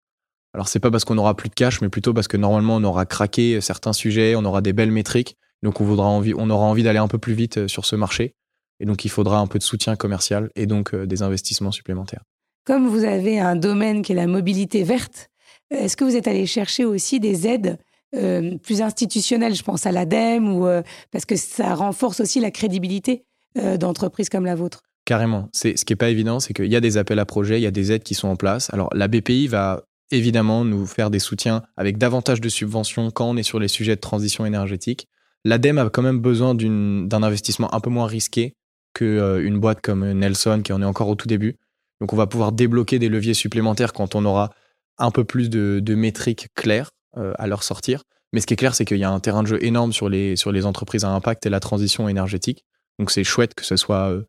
Alors, 0.55 0.69
c'est 0.69 0.81
pas 0.81 0.91
parce 0.91 1.05
qu'on 1.05 1.19
aura 1.19 1.37
plus 1.37 1.51
de 1.51 1.55
cash, 1.55 1.83
mais 1.83 1.91
plutôt 1.91 2.15
parce 2.15 2.29
que 2.29 2.39
normalement, 2.39 2.77
on 2.77 2.85
aura 2.85 3.05
craqué 3.05 3.61
certains 3.61 3.93
sujets, 3.93 4.35
on 4.35 4.45
aura 4.45 4.63
des 4.63 4.73
belles 4.73 4.91
métriques. 4.91 5.37
Donc, 5.63 5.81
on, 5.81 5.85
voudra 5.85 6.07
envie, 6.07 6.33
on 6.35 6.49
aura 6.49 6.65
envie 6.65 6.83
d'aller 6.83 6.99
un 6.99 7.09
peu 7.09 7.19
plus 7.19 7.35
vite 7.35 7.67
sur 7.67 7.85
ce 7.85 7.97
marché. 7.97 8.35
Et 8.81 8.87
donc, 8.87 9.05
il 9.05 9.11
faudra 9.11 9.39
un 9.39 9.47
peu 9.47 9.59
de 9.59 9.65
soutien 9.65 9.97
commercial 9.97 10.51
et 10.57 10.67
donc 10.67 10.95
des 10.95 11.23
investissements 11.23 11.73
supplémentaires. 11.73 12.23
Comme 12.65 12.89
vous 12.89 13.05
avez 13.05 13.39
un 13.39 13.57
domaine 13.57 14.03
qui 14.03 14.13
est 14.13 14.17
la 14.17 14.27
mobilité 14.27 14.83
verte, 14.83 15.29
est-ce 15.71 15.97
que 15.97 16.05
vous 16.05 16.17
êtes 16.17 16.29
allé 16.29 16.47
chercher 16.47 16.85
aussi 16.85 17.21
des 17.21 17.47
aides 17.47 17.79
euh, 18.17 18.57
plus 18.59 18.83
institutionnelles 18.83 19.55
Je 19.55 19.63
pense 19.63 19.87
à 19.87 19.93
l'ADEME, 19.93 20.63
euh, 20.63 20.83
parce 21.11 21.25
que 21.25 21.37
ça 21.37 21.75
renforce 21.75 22.21
aussi 22.21 22.41
la 22.41 22.51
crédibilité 22.51 23.25
euh, 23.59 23.77
d'entreprises 23.77 24.29
comme 24.29 24.45
la 24.45 24.55
vôtre. 24.55 24.83
Carrément. 25.05 25.49
Ce 25.53 25.69
qui 25.69 25.93
n'est 25.93 25.97
pas 25.97 26.09
évident, 26.09 26.41
c'est 26.41 26.53
qu'il 26.53 26.67
y 26.67 26.77
a 26.77 26.81
des 26.81 26.97
appels 26.97 27.19
à 27.19 27.25
projets, 27.25 27.61
il 27.61 27.63
y 27.63 27.67
a 27.67 27.71
des 27.71 27.93
aides 27.93 28.03
qui 28.03 28.15
sont 28.15 28.29
en 28.29 28.37
place. 28.37 28.73
Alors 28.73 28.91
la 28.93 29.07
BPI 29.07 29.47
va 29.47 29.85
évidemment 30.11 30.65
nous 30.65 30.87
faire 30.87 31.11
des 31.11 31.19
soutiens 31.19 31.63
avec 31.77 31.99
davantage 31.99 32.41
de 32.41 32.49
subventions 32.49 33.11
quand 33.11 33.29
on 33.29 33.37
est 33.37 33.43
sur 33.45 33.61
les 33.61 33.69
sujets 33.69 33.95
de 33.95 34.01
transition 34.01 34.47
énergétique. 34.47 35.07
L'ADEME 35.45 35.79
a 35.79 35.91
quand 35.91 36.03
même 36.03 36.19
besoin 36.19 36.57
d'un 36.57 37.23
investissement 37.23 37.73
un 37.73 37.79
peu 37.79 37.91
moins 37.91 38.07
risqué 38.07 38.55
qu'une 38.95 39.59
boîte 39.59 39.81
comme 39.81 40.11
Nelson 40.13 40.63
qui 40.65 40.73
en 40.73 40.83
est 40.83 40.87
encore 40.87 41.09
au 41.09 41.15
tout 41.15 41.29
début. 41.29 41.57
Donc 42.01 42.13
on 42.13 42.17
va 42.17 42.27
pouvoir 42.27 42.51
débloquer 42.53 42.99
des 42.99 43.09
leviers 43.09 43.35
supplémentaires 43.35 43.93
quand 43.93 44.15
on 44.15 44.25
aura 44.25 44.51
un 44.99 45.11
peu 45.11 45.25
plus 45.25 45.51
de, 45.51 45.95
métriques 45.95 46.49
claires 46.55 46.91
à 47.17 47.47
leur 47.47 47.63
sortir. 47.63 48.03
Mais 48.33 48.41
ce 48.41 48.47
qui 48.47 48.55
est 48.55 48.57
clair, 48.57 48.75
c'est 48.75 48.85
qu'il 48.85 48.99
y 48.99 49.05
a 49.05 49.11
un 49.11 49.21
terrain 49.21 49.43
de 49.43 49.49
jeu 49.49 49.65
énorme 49.65 49.93
sur 49.93 50.09
les, 50.09 50.37
sur 50.37 50.53
les 50.53 50.67
entreprises 50.67 51.05
à 51.05 51.11
impact 51.11 51.47
et 51.47 51.51
la 51.51 51.61
transition 51.61 52.09
énergétique. 52.09 52.65
Donc 52.99 53.11
c'est 53.11 53.25
chouette 53.25 53.55
que 53.55 53.65
ce 53.65 53.77
soit 53.77 54.11
euh, 54.11 54.23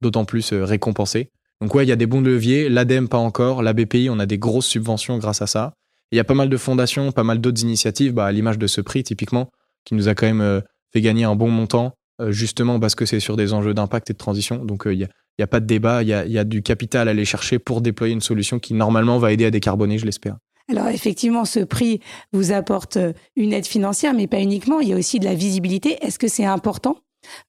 d'autant 0.00 0.24
plus 0.24 0.52
euh, 0.52 0.64
récompensé. 0.64 1.30
Donc 1.60 1.74
ouais, 1.74 1.84
il 1.84 1.88
y 1.88 1.92
a 1.92 1.96
des 1.96 2.06
bons 2.06 2.20
leviers. 2.22 2.68
L'ADEME, 2.68 3.08
pas 3.08 3.18
encore. 3.18 3.62
La 3.62 3.72
BPI, 3.72 4.08
on 4.10 4.18
a 4.18 4.26
des 4.26 4.38
grosses 4.38 4.66
subventions 4.66 5.18
grâce 5.18 5.42
à 5.42 5.46
ça. 5.46 5.74
Il 6.10 6.16
y 6.16 6.20
a 6.20 6.24
pas 6.24 6.34
mal 6.34 6.48
de 6.48 6.56
fondations, 6.56 7.12
pas 7.12 7.24
mal 7.24 7.40
d'autres 7.40 7.62
initiatives, 7.62 8.12
bah, 8.12 8.26
à 8.26 8.32
l'image 8.32 8.58
de 8.58 8.66
ce 8.66 8.80
prix 8.80 9.02
typiquement, 9.02 9.50
qui 9.84 9.94
nous 9.94 10.08
a 10.08 10.14
quand 10.14 10.26
même 10.26 10.62
fait 10.92 11.00
gagner 11.00 11.24
un 11.24 11.34
bon 11.34 11.48
montant, 11.48 11.94
justement 12.28 12.78
parce 12.78 12.94
que 12.94 13.06
c'est 13.06 13.20
sur 13.20 13.36
des 13.36 13.54
enjeux 13.54 13.72
d'impact 13.72 14.10
et 14.10 14.12
de 14.12 14.18
transition. 14.18 14.62
Donc 14.62 14.82
il 14.84 14.98
y 14.98 15.04
a, 15.04 15.08
n'y 15.38 15.44
a 15.44 15.46
pas 15.46 15.60
de 15.60 15.64
débat, 15.64 16.02
il 16.02 16.08
y 16.08 16.38
a, 16.38 16.44
du 16.44 16.62
capital 16.62 17.08
à 17.08 17.12
aller 17.12 17.24
chercher 17.24 17.58
pour 17.58 17.80
déployer 17.80 18.12
une 18.12 18.20
solution 18.20 18.58
qui 18.58 18.74
normalement 18.74 19.18
va 19.18 19.32
aider 19.32 19.46
à 19.46 19.50
décarboner, 19.50 19.96
je 19.96 20.04
l'espère. 20.04 20.36
Alors 20.68 20.88
effectivement, 20.88 21.44
ce 21.44 21.60
prix 21.60 22.00
vous 22.32 22.52
apporte 22.52 22.96
euh, 22.96 23.12
une 23.36 23.52
aide 23.52 23.66
financière, 23.66 24.14
mais 24.14 24.26
pas 24.26 24.40
uniquement, 24.40 24.80
il 24.80 24.88
y 24.88 24.92
a 24.92 24.96
aussi 24.96 25.18
de 25.18 25.24
la 25.24 25.34
visibilité. 25.34 25.98
Est-ce 26.02 26.18
que 26.18 26.28
c'est 26.28 26.44
important 26.44 26.96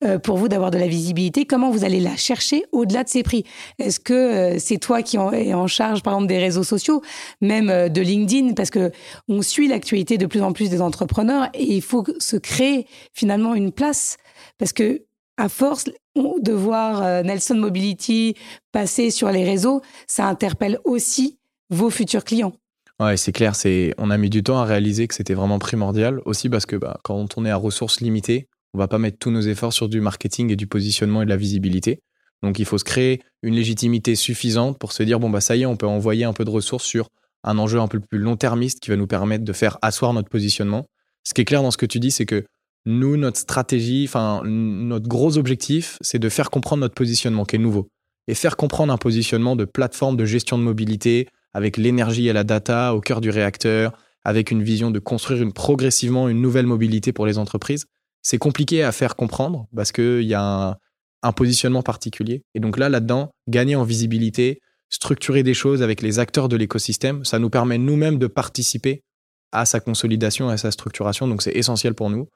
euh, 0.04 0.18
pour 0.20 0.38
vous 0.38 0.48
d'avoir 0.48 0.72
de 0.72 0.78
la 0.78 0.88
visibilité? 0.88 1.46
Comment 1.46 1.70
vous 1.70 1.86
allez 1.86 2.00
la 2.00 2.16
chercher 2.16 2.66
au-delà 2.72 3.04
de 3.04 3.10
ces 3.10 3.24
prix? 3.24 3.44
Est-ce 3.80 4.00
que 4.00 4.14
euh, 4.14 4.60
c'est 4.60 4.78
toi 4.78 5.04
qui 5.04 5.18
es 5.18 5.54
en 5.54 5.68
charge, 5.68 6.02
par 6.02 6.14
exemple, 6.14 6.28
des 6.28 6.40
réseaux 6.40 6.64
sociaux, 6.64 7.02
même 7.42 7.90
de 7.90 8.02
LinkedIn, 8.02 8.54
parce 8.54 8.72
que 8.72 8.92
on 9.28 9.42
suit 9.42 9.68
l'actualité 9.68 10.18
de 10.18 10.26
plus 10.26 10.42
en 10.42 10.52
plus 10.52 10.70
des 10.70 10.82
entrepreneurs 10.82 11.50
et 11.54 11.64
il 11.64 11.82
faut 11.82 12.04
se 12.20 12.36
créer 12.36 12.88
finalement 13.14 13.54
une 13.54 13.72
place, 13.72 14.18
parce 14.58 14.74
que 14.74 15.04
à 15.38 15.50
force 15.50 15.86
de 16.16 16.52
voir 16.52 17.24
Nelson 17.24 17.56
Mobility 17.56 18.36
passer 18.72 19.10
sur 19.10 19.32
les 19.32 19.44
réseaux, 19.44 19.82
ça 20.06 20.28
interpelle 20.28 20.78
aussi 20.84 21.40
vos 21.72 21.90
futurs 21.90 22.24
clients. 22.24 22.54
Ouais, 23.00 23.18
c'est 23.18 23.32
clair. 23.32 23.56
C'est, 23.56 23.94
on 23.98 24.10
a 24.10 24.18
mis 24.18 24.30
du 24.30 24.44
temps 24.44 24.60
à 24.60 24.66
réaliser 24.66 25.08
que 25.08 25.16
c'était 25.16 25.34
vraiment 25.34 25.60
primordial. 25.60 26.22
Aussi 26.26 26.50
parce 26.50 26.66
que 26.66 26.76
bah, 26.76 27.00
quand 27.04 27.38
on 27.38 27.46
est 27.46 27.50
à 27.50 27.56
ressources 27.56 28.02
limitées, 28.02 28.48
on 28.74 28.78
va 28.78 28.88
pas 28.88 28.98
mettre 28.98 29.18
tous 29.20 29.32
nos 29.32 29.42
efforts 29.42 29.74
sur 29.74 29.90
du 29.90 30.02
marketing 30.02 30.52
et 30.52 30.56
du 30.56 30.68
positionnement 30.68 31.22
et 31.22 31.26
de 31.26 31.30
la 31.30 31.38
visibilité. 31.38 32.02
Donc 32.44 32.60
il 32.60 32.66
faut 32.66 32.78
se 32.78 32.84
créer 32.84 33.22
une 33.42 33.56
légitimité 33.56 34.16
suffisante 34.16 34.78
pour 34.78 34.92
se 34.92 35.04
dire 35.04 35.20
bon 35.20 35.30
bah 35.30 35.42
ça 35.42 35.56
y 35.56 35.62
est, 35.62 35.66
on 35.66 35.78
peut 35.78 35.88
envoyer 35.88 36.26
un 36.26 36.34
peu 36.34 36.44
de 36.44 36.50
ressources 36.50 36.84
sur 36.84 37.08
un 37.44 37.58
enjeu 37.58 37.80
un 37.80 37.88
peu 37.88 38.00
plus 38.00 38.20
long-termiste 38.20 38.80
qui 38.80 38.90
va 38.90 38.96
nous 38.96 39.08
permettre 39.08 39.44
de 39.44 39.54
faire 39.54 39.78
asseoir 39.82 40.14
notre 40.14 40.30
positionnement. 40.30 40.86
Ce 41.24 41.34
qui 41.34 41.42
est 41.42 41.46
clair 41.46 41.62
dans 41.62 41.72
ce 41.72 41.78
que 41.78 41.86
tu 41.86 42.00
dis, 42.00 42.12
c'est 42.12 42.26
que 42.26 42.46
nous, 42.86 43.16
notre 43.16 43.40
stratégie, 43.40 44.06
enfin, 44.08 44.42
notre 44.46 45.08
gros 45.08 45.38
objectif, 45.38 45.98
c'est 46.02 46.20
de 46.20 46.30
faire 46.30 46.50
comprendre 46.50 46.82
notre 46.82 46.96
positionnement 46.96 47.46
qui 47.46 47.56
est 47.56 47.60
nouveau. 47.60 47.88
Et 48.28 48.36
faire 48.36 48.58
comprendre 48.58 48.92
un 48.92 48.98
positionnement 48.98 49.56
de 49.56 49.66
plateforme 49.66 50.18
de 50.18 50.26
gestion 50.26 50.58
de 50.58 50.64
mobilité 50.64 51.28
avec 51.54 51.78
l'énergie 51.78 52.28
et 52.28 52.34
la 52.34 52.44
data 52.44 52.94
au 52.96 53.02
cœur 53.02 53.22
du 53.22 53.30
réacteur, 53.30 53.94
avec 54.24 54.52
une 54.52 54.64
vision 54.64 54.92
de 54.92 55.00
construire 55.00 55.46
progressivement 55.54 56.30
une 56.30 56.42
nouvelle 56.42 56.66
mobilité 56.66 57.12
pour 57.12 57.26
les 57.26 57.38
entreprises. 57.38 57.86
C'est 58.22 58.38
compliqué 58.38 58.84
à 58.84 58.92
faire 58.92 59.16
comprendre 59.16 59.68
parce 59.76 59.92
qu'il 59.92 60.24
y 60.24 60.34
a 60.34 60.78
un, 61.22 61.32
positionnement 61.34 61.84
particulier. 61.84 62.44
Et 62.54 62.60
donc 62.60 62.78
là, 62.78 62.90
là-dedans, 62.90 63.32
gagner 63.50 63.76
en 63.76 63.84
visibilité, 63.84 64.60
structurer 64.90 65.44
des 65.44 65.54
choses 65.54 65.82
avec 65.82 66.02
les 66.02 66.20
acteurs 66.20 66.48
de 66.48 66.56
l'écosystème, 66.56 67.26
ça 67.26 67.40
nous 67.40 67.50
permet 67.50 67.78
nous-mêmes 67.78 68.18
de 68.18 68.28
participer 68.28 69.04
à 69.52 69.66
sa 69.66 69.80
consolidation 69.80 70.50
et 70.50 70.54
à 70.54 70.58
sa 70.58 70.72
structuration. 70.72 71.28
Donc 71.28 71.42
c'est 71.42 71.52
essentiel 71.52 71.94
pour 71.94 72.10
nous. 72.10 72.28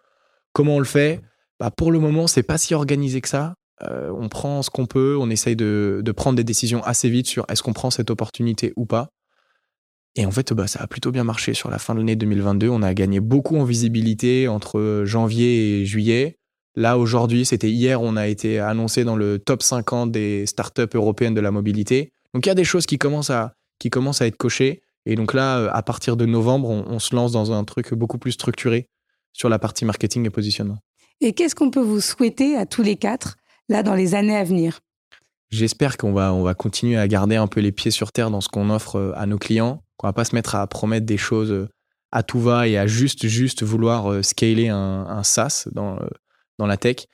Comment 0.54 0.76
on 0.76 0.80
le 0.80 0.86
fait? 0.86 1.22
Bah, 1.60 1.72
Pour 1.72 1.92
le 1.92 2.00
moment, 2.00 2.28
c'est 2.28 2.44
pas 2.44 2.58
si 2.58 2.74
organisé 2.74 3.22
que 3.22 3.30
ça. 3.30 3.56
Euh, 3.84 4.12
on 4.18 4.30
prend 4.30 4.62
ce 4.62 4.70
qu'on 4.70 4.86
peut, 4.86 5.18
on 5.20 5.30
essaye 5.30 5.56
de, 5.56 6.04
prendre 6.16 6.36
des 6.36 6.44
décisions 6.44 6.84
assez 6.84 7.10
vite 7.10 7.28
sur 7.28 7.46
est-ce 7.50 7.62
qu'on 7.62 7.74
prend 7.74 7.92
cette 7.92 8.10
opportunité 8.10 8.74
ou 8.76 8.86
pas. 8.86 9.10
Et 10.16 10.26
en 10.26 10.32
fait, 10.32 10.52
bah, 10.54 10.66
ça 10.66 10.82
a 10.82 10.88
plutôt 10.88 11.12
bien 11.12 11.24
marché 11.24 11.54
sur 11.54 11.70
la 11.70 11.78
fin 11.78 11.94
de 11.94 12.00
l'année 12.00 12.16
2022. 12.16 12.70
On 12.70 12.82
a 12.82 12.94
gagné 12.94 13.20
beaucoup 13.20 13.58
en 13.58 13.64
visibilité 13.64 14.48
entre 14.48 15.04
janvier 15.06 15.82
et 15.82 15.86
juillet. 15.86 16.40
Là, 16.76 16.98
aujourd'hui, 16.98 17.46
c'était 17.46 17.70
hier, 17.70 18.02
on 18.02 18.16
a 18.16 18.28
été 18.28 18.60
annoncé 18.60 19.04
dans 19.04 19.16
le 19.16 19.38
top 19.38 19.62
50 19.62 20.12
des 20.12 20.46
startups 20.48 20.96
européennes 20.96 21.36
de 21.36 21.42
la 21.42 21.52
mobilité. 21.52 22.12
Donc, 22.34 22.46
il 22.46 22.50
y 22.50 22.52
a 22.52 22.56
des 22.56 22.64
choses 22.64 22.88
qui 22.88 22.98
commencent 22.98 23.30
à, 23.30 23.54
qui 23.80 23.92
commencent 23.92 24.22
à 24.22 24.28
être 24.28 24.38
cochées. 24.38 24.82
Et 25.06 25.16
donc 25.16 25.34
là, 25.34 25.72
à 25.72 25.84
partir 25.84 26.18
de 26.18 26.26
novembre, 26.26 26.70
on 26.70 27.00
se 27.00 27.16
lance 27.16 27.32
dans 27.32 27.54
un 27.54 27.64
truc 27.64 27.94
beaucoup 27.94 28.18
plus 28.18 28.34
structuré 28.34 28.90
sur 29.32 29.48
la 29.48 29.60
partie 29.60 29.86
marketing 29.86 30.26
et 30.26 30.30
positionnement. 30.30 30.80
Et 31.22 31.34
qu'est-ce 31.34 31.56
qu'on 31.56 31.72
peut 31.72 31.82
vous 31.82 32.02
souhaiter 32.02 32.58
à 32.58 32.66
tous 32.66 32.84
les 32.84 32.96
quatre, 32.96 33.38
là, 33.70 33.84
dans 33.84 33.96
les 33.96 34.16
années 34.16 34.36
à 34.36 34.44
venir 34.44 34.80
J'espère 35.50 35.96
qu'on 35.96 36.12
va, 36.12 36.34
on 36.34 36.44
va 36.44 36.54
continuer 36.54 36.98
à 36.98 37.08
garder 37.08 37.38
un 37.38 37.48
peu 37.48 37.62
les 37.62 37.72
pieds 37.72 37.92
sur 37.92 38.12
terre 38.12 38.30
dans 38.30 38.42
ce 38.42 38.50
qu'on 38.50 38.70
offre 38.70 38.98
euh, 38.98 39.14
à 39.16 39.26
nos 39.26 39.38
clients, 39.38 39.82
qu'on 39.96 40.08
va 40.08 40.14
pas 40.14 40.26
se 40.26 40.36
mettre 40.36 40.56
à 40.56 40.68
promettre 40.68 41.06
des 41.06 41.18
choses 41.18 41.52
euh, 41.52 41.70
à 42.12 42.22
tout 42.22 42.40
va 42.40 42.68
et 42.68 42.78
à 42.78 42.86
juste, 42.86 43.28
juste 43.28 43.64
vouloir 43.64 44.12
euh, 44.12 44.22
scaler 44.24 44.68
un, 44.68 45.24
SaaS 45.24 45.70
dans, 45.72 46.00
dans 46.58 46.68
la 46.68 46.76
tech. 46.76 47.06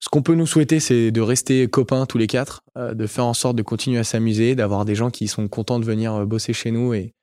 Ce 0.00 0.08
qu'on 0.08 0.22
peut 0.22 0.34
nous 0.34 0.46
souhaiter, 0.46 0.80
c'est 0.80 1.10
de 1.10 1.20
rester 1.20 1.68
copains 1.68 2.04
tous 2.04 2.18
les 2.18 2.26
quatre, 2.26 2.62
de 2.76 3.06
faire 3.06 3.24
en 3.24 3.32
sorte 3.32 3.56
de 3.56 3.62
continuer 3.62 3.98
à 3.98 4.04
s'amuser, 4.04 4.54
d'avoir 4.54 4.84
des 4.84 4.94
gens 4.94 5.08
qui 5.08 5.28
sont 5.28 5.48
contents 5.48 5.80
de 5.80 5.86
venir 5.86 6.26
bosser 6.26 6.52
chez 6.52 6.70
nous 6.70 6.92
et, 6.92 7.14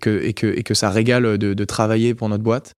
que, 0.00 0.22
et, 0.22 0.32
que, 0.32 0.46
et 0.46 0.62
que 0.62 0.72
ça 0.72 0.88
régale 0.88 1.36
de, 1.36 1.52
de 1.52 1.64
travailler 1.66 2.14
pour 2.14 2.30
notre 2.30 2.42
boîte. 2.42 2.72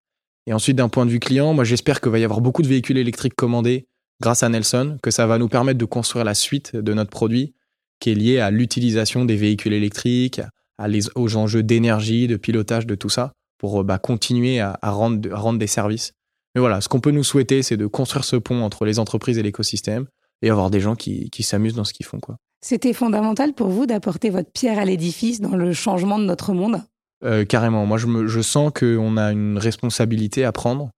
Et 0.48 0.52
ensuite, 0.52 0.76
d'un 0.76 0.88
point 0.88 1.06
de 1.06 1.12
vue 1.12 1.20
client, 1.20 1.54
moi 1.54 1.62
j'espère 1.62 2.00
qu'il 2.00 2.10
va 2.10 2.18
y 2.18 2.24
avoir 2.24 2.40
beaucoup 2.40 2.62
de 2.62 2.66
véhicules 2.66 2.98
électriques 2.98 3.36
commandés 3.36 3.86
grâce 4.20 4.42
à 4.42 4.48
Nelson, 4.48 4.98
que 5.02 5.10
ça 5.10 5.26
va 5.26 5.38
nous 5.38 5.48
permettre 5.48 5.78
de 5.78 5.84
construire 5.84 6.24
la 6.24 6.34
suite 6.34 6.76
de 6.76 6.94
notre 6.94 7.10
produit 7.10 7.54
qui 8.00 8.10
est 8.10 8.14
lié 8.14 8.40
à 8.40 8.50
l'utilisation 8.50 9.24
des 9.24 9.36
véhicules 9.36 9.72
électriques, 9.72 10.40
à 10.76 10.88
les, 10.88 11.02
aux 11.14 11.36
enjeux 11.36 11.62
d'énergie, 11.62 12.26
de 12.26 12.36
pilotage, 12.36 12.84
de 12.84 12.96
tout 12.96 13.08
ça, 13.08 13.32
pour 13.58 13.84
bah, 13.84 13.98
continuer 13.98 14.58
à, 14.58 14.76
rendre, 14.82 15.32
rendre 15.32 15.60
des 15.60 15.68
services. 15.68 16.12
Mais 16.54 16.60
voilà, 16.60 16.80
ce 16.80 16.88
qu'on 16.88 17.00
peut 17.00 17.12
nous 17.12 17.22
souhaiter, 17.22 17.62
c'est 17.62 17.76
de 17.76 17.86
construire 17.86 18.24
ce 18.24 18.34
pont 18.34 18.62
entre 18.62 18.84
les 18.84 18.98
entreprises 18.98 19.38
et 19.38 19.42
l'écosystème 19.42 20.06
et 20.42 20.50
avoir 20.50 20.68
des 20.68 20.80
gens 20.80 20.96
qui, 20.96 21.30
qui 21.30 21.44
s'amusent 21.44 21.74
dans 21.74 21.84
ce 21.84 21.92
qu'ils 21.92 22.04
font. 22.04 22.18
quoi. 22.18 22.36
C'était 22.60 22.92
fondamental 22.92 23.54
pour 23.54 23.68
vous 23.68 23.86
d'apporter 23.86 24.30
votre 24.30 24.50
pierre 24.50 24.80
à 24.80 24.84
l'édifice 24.84 25.40
dans 25.40 25.56
le 25.56 25.72
changement 25.72 26.18
de 26.18 26.24
notre 26.24 26.52
monde? 26.52 26.82
Euh, 27.24 27.44
carrément. 27.44 27.86
Moi, 27.86 27.98
je, 27.98 28.06
me, 28.06 28.26
je 28.26 28.40
sens 28.40 28.72
qu'on 28.76 29.16
a 29.16 29.30
une 29.30 29.58
responsabilité 29.58 30.44
à 30.44 30.50
prendre. 30.50 30.90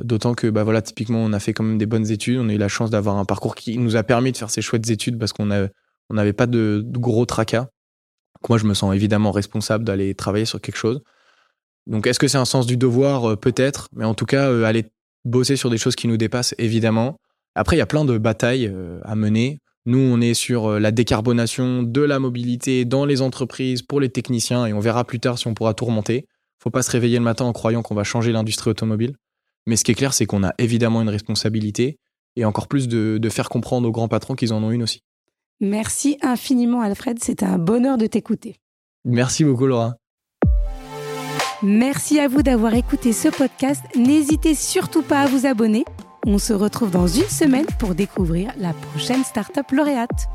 D'autant 0.00 0.34
que, 0.34 0.48
bah 0.48 0.64
voilà, 0.64 0.82
typiquement, 0.82 1.20
on 1.20 1.32
a 1.32 1.38
fait 1.38 1.52
quand 1.52 1.62
même 1.62 1.78
des 1.78 1.86
bonnes 1.86 2.10
études. 2.10 2.38
On 2.38 2.48
a 2.48 2.52
eu 2.52 2.58
la 2.58 2.68
chance 2.68 2.90
d'avoir 2.90 3.16
un 3.16 3.24
parcours 3.24 3.54
qui 3.54 3.78
nous 3.78 3.96
a 3.96 4.02
permis 4.02 4.32
de 4.32 4.36
faire 4.36 4.50
ces 4.50 4.62
chouettes 4.62 4.90
études 4.90 5.18
parce 5.18 5.32
qu'on 5.32 5.48
on 5.50 6.14
n'avait 6.14 6.32
pas 6.32 6.46
de, 6.46 6.84
gros 6.84 7.24
tracas. 7.24 7.68
moi, 8.48 8.58
je 8.58 8.64
me 8.64 8.74
sens 8.74 8.94
évidemment 8.94 9.30
responsable 9.30 9.84
d'aller 9.84 10.14
travailler 10.14 10.44
sur 10.44 10.60
quelque 10.60 10.76
chose. 10.76 11.00
Donc, 11.86 12.06
est-ce 12.06 12.18
que 12.18 12.26
c'est 12.26 12.38
un 12.38 12.44
sens 12.44 12.66
du 12.66 12.76
devoir? 12.76 13.38
Peut-être. 13.38 13.88
Mais 13.94 14.04
en 14.04 14.14
tout 14.14 14.26
cas, 14.26 14.66
aller 14.66 14.86
bosser 15.24 15.56
sur 15.56 15.70
des 15.70 15.78
choses 15.78 15.94
qui 15.94 16.08
nous 16.08 16.16
dépassent, 16.16 16.54
évidemment. 16.58 17.18
Après, 17.54 17.76
il 17.76 17.78
y 17.78 17.82
a 17.82 17.86
plein 17.86 18.04
de 18.04 18.18
batailles 18.18 18.72
à 19.04 19.14
mener. 19.14 19.60
Nous, 19.86 20.00
on 20.00 20.20
est 20.20 20.34
sur 20.34 20.66
euh, 20.66 20.78
la 20.80 20.90
décarbonation 20.90 21.84
de 21.84 22.00
la 22.00 22.18
mobilité 22.18 22.84
dans 22.84 23.04
les 23.04 23.22
entreprises 23.22 23.82
pour 23.82 24.00
les 24.00 24.08
techniciens 24.08 24.66
et 24.66 24.72
on 24.72 24.80
verra 24.80 25.04
plus 25.04 25.20
tard 25.20 25.38
si 25.38 25.46
on 25.46 25.54
pourra 25.54 25.74
tout 25.74 25.84
remonter. 25.84 26.26
Faut 26.60 26.70
pas 26.70 26.82
se 26.82 26.90
réveiller 26.90 27.18
le 27.18 27.24
matin 27.24 27.44
en 27.44 27.52
croyant 27.52 27.82
qu'on 27.82 27.94
va 27.94 28.02
changer 28.02 28.32
l'industrie 28.32 28.70
automobile. 28.70 29.14
Mais 29.66 29.76
ce 29.76 29.84
qui 29.84 29.92
est 29.92 29.94
clair, 29.94 30.14
c'est 30.14 30.26
qu'on 30.26 30.44
a 30.44 30.54
évidemment 30.58 31.02
une 31.02 31.08
responsabilité 31.08 31.98
et 32.36 32.44
encore 32.44 32.68
plus 32.68 32.88
de, 32.88 33.18
de 33.18 33.28
faire 33.28 33.48
comprendre 33.48 33.88
aux 33.88 33.92
grands 33.92 34.08
patrons 34.08 34.34
qu'ils 34.34 34.52
en 34.52 34.62
ont 34.62 34.70
une 34.70 34.82
aussi. 34.82 35.02
Merci 35.60 36.18
infiniment, 36.22 36.82
Alfred. 36.82 37.18
C'était 37.22 37.46
un 37.46 37.58
bonheur 37.58 37.98
de 37.98 38.06
t'écouter. 38.06 38.56
Merci 39.04 39.44
beaucoup, 39.44 39.66
Laura. 39.66 39.96
Merci 41.62 42.20
à 42.20 42.28
vous 42.28 42.42
d'avoir 42.42 42.74
écouté 42.74 43.12
ce 43.12 43.28
podcast. 43.28 43.82
N'hésitez 43.96 44.54
surtout 44.54 45.02
pas 45.02 45.22
à 45.22 45.26
vous 45.26 45.46
abonner 45.46 45.84
on 46.28 46.38
se 46.38 46.52
retrouve 46.52 46.90
dans 46.90 47.06
une 47.06 47.28
semaine 47.28 47.66
pour 47.78 47.94
découvrir 47.94 48.52
la 48.58 48.72
prochaine 48.72 49.22
startup 49.22 49.70
lauréate. 49.70 50.26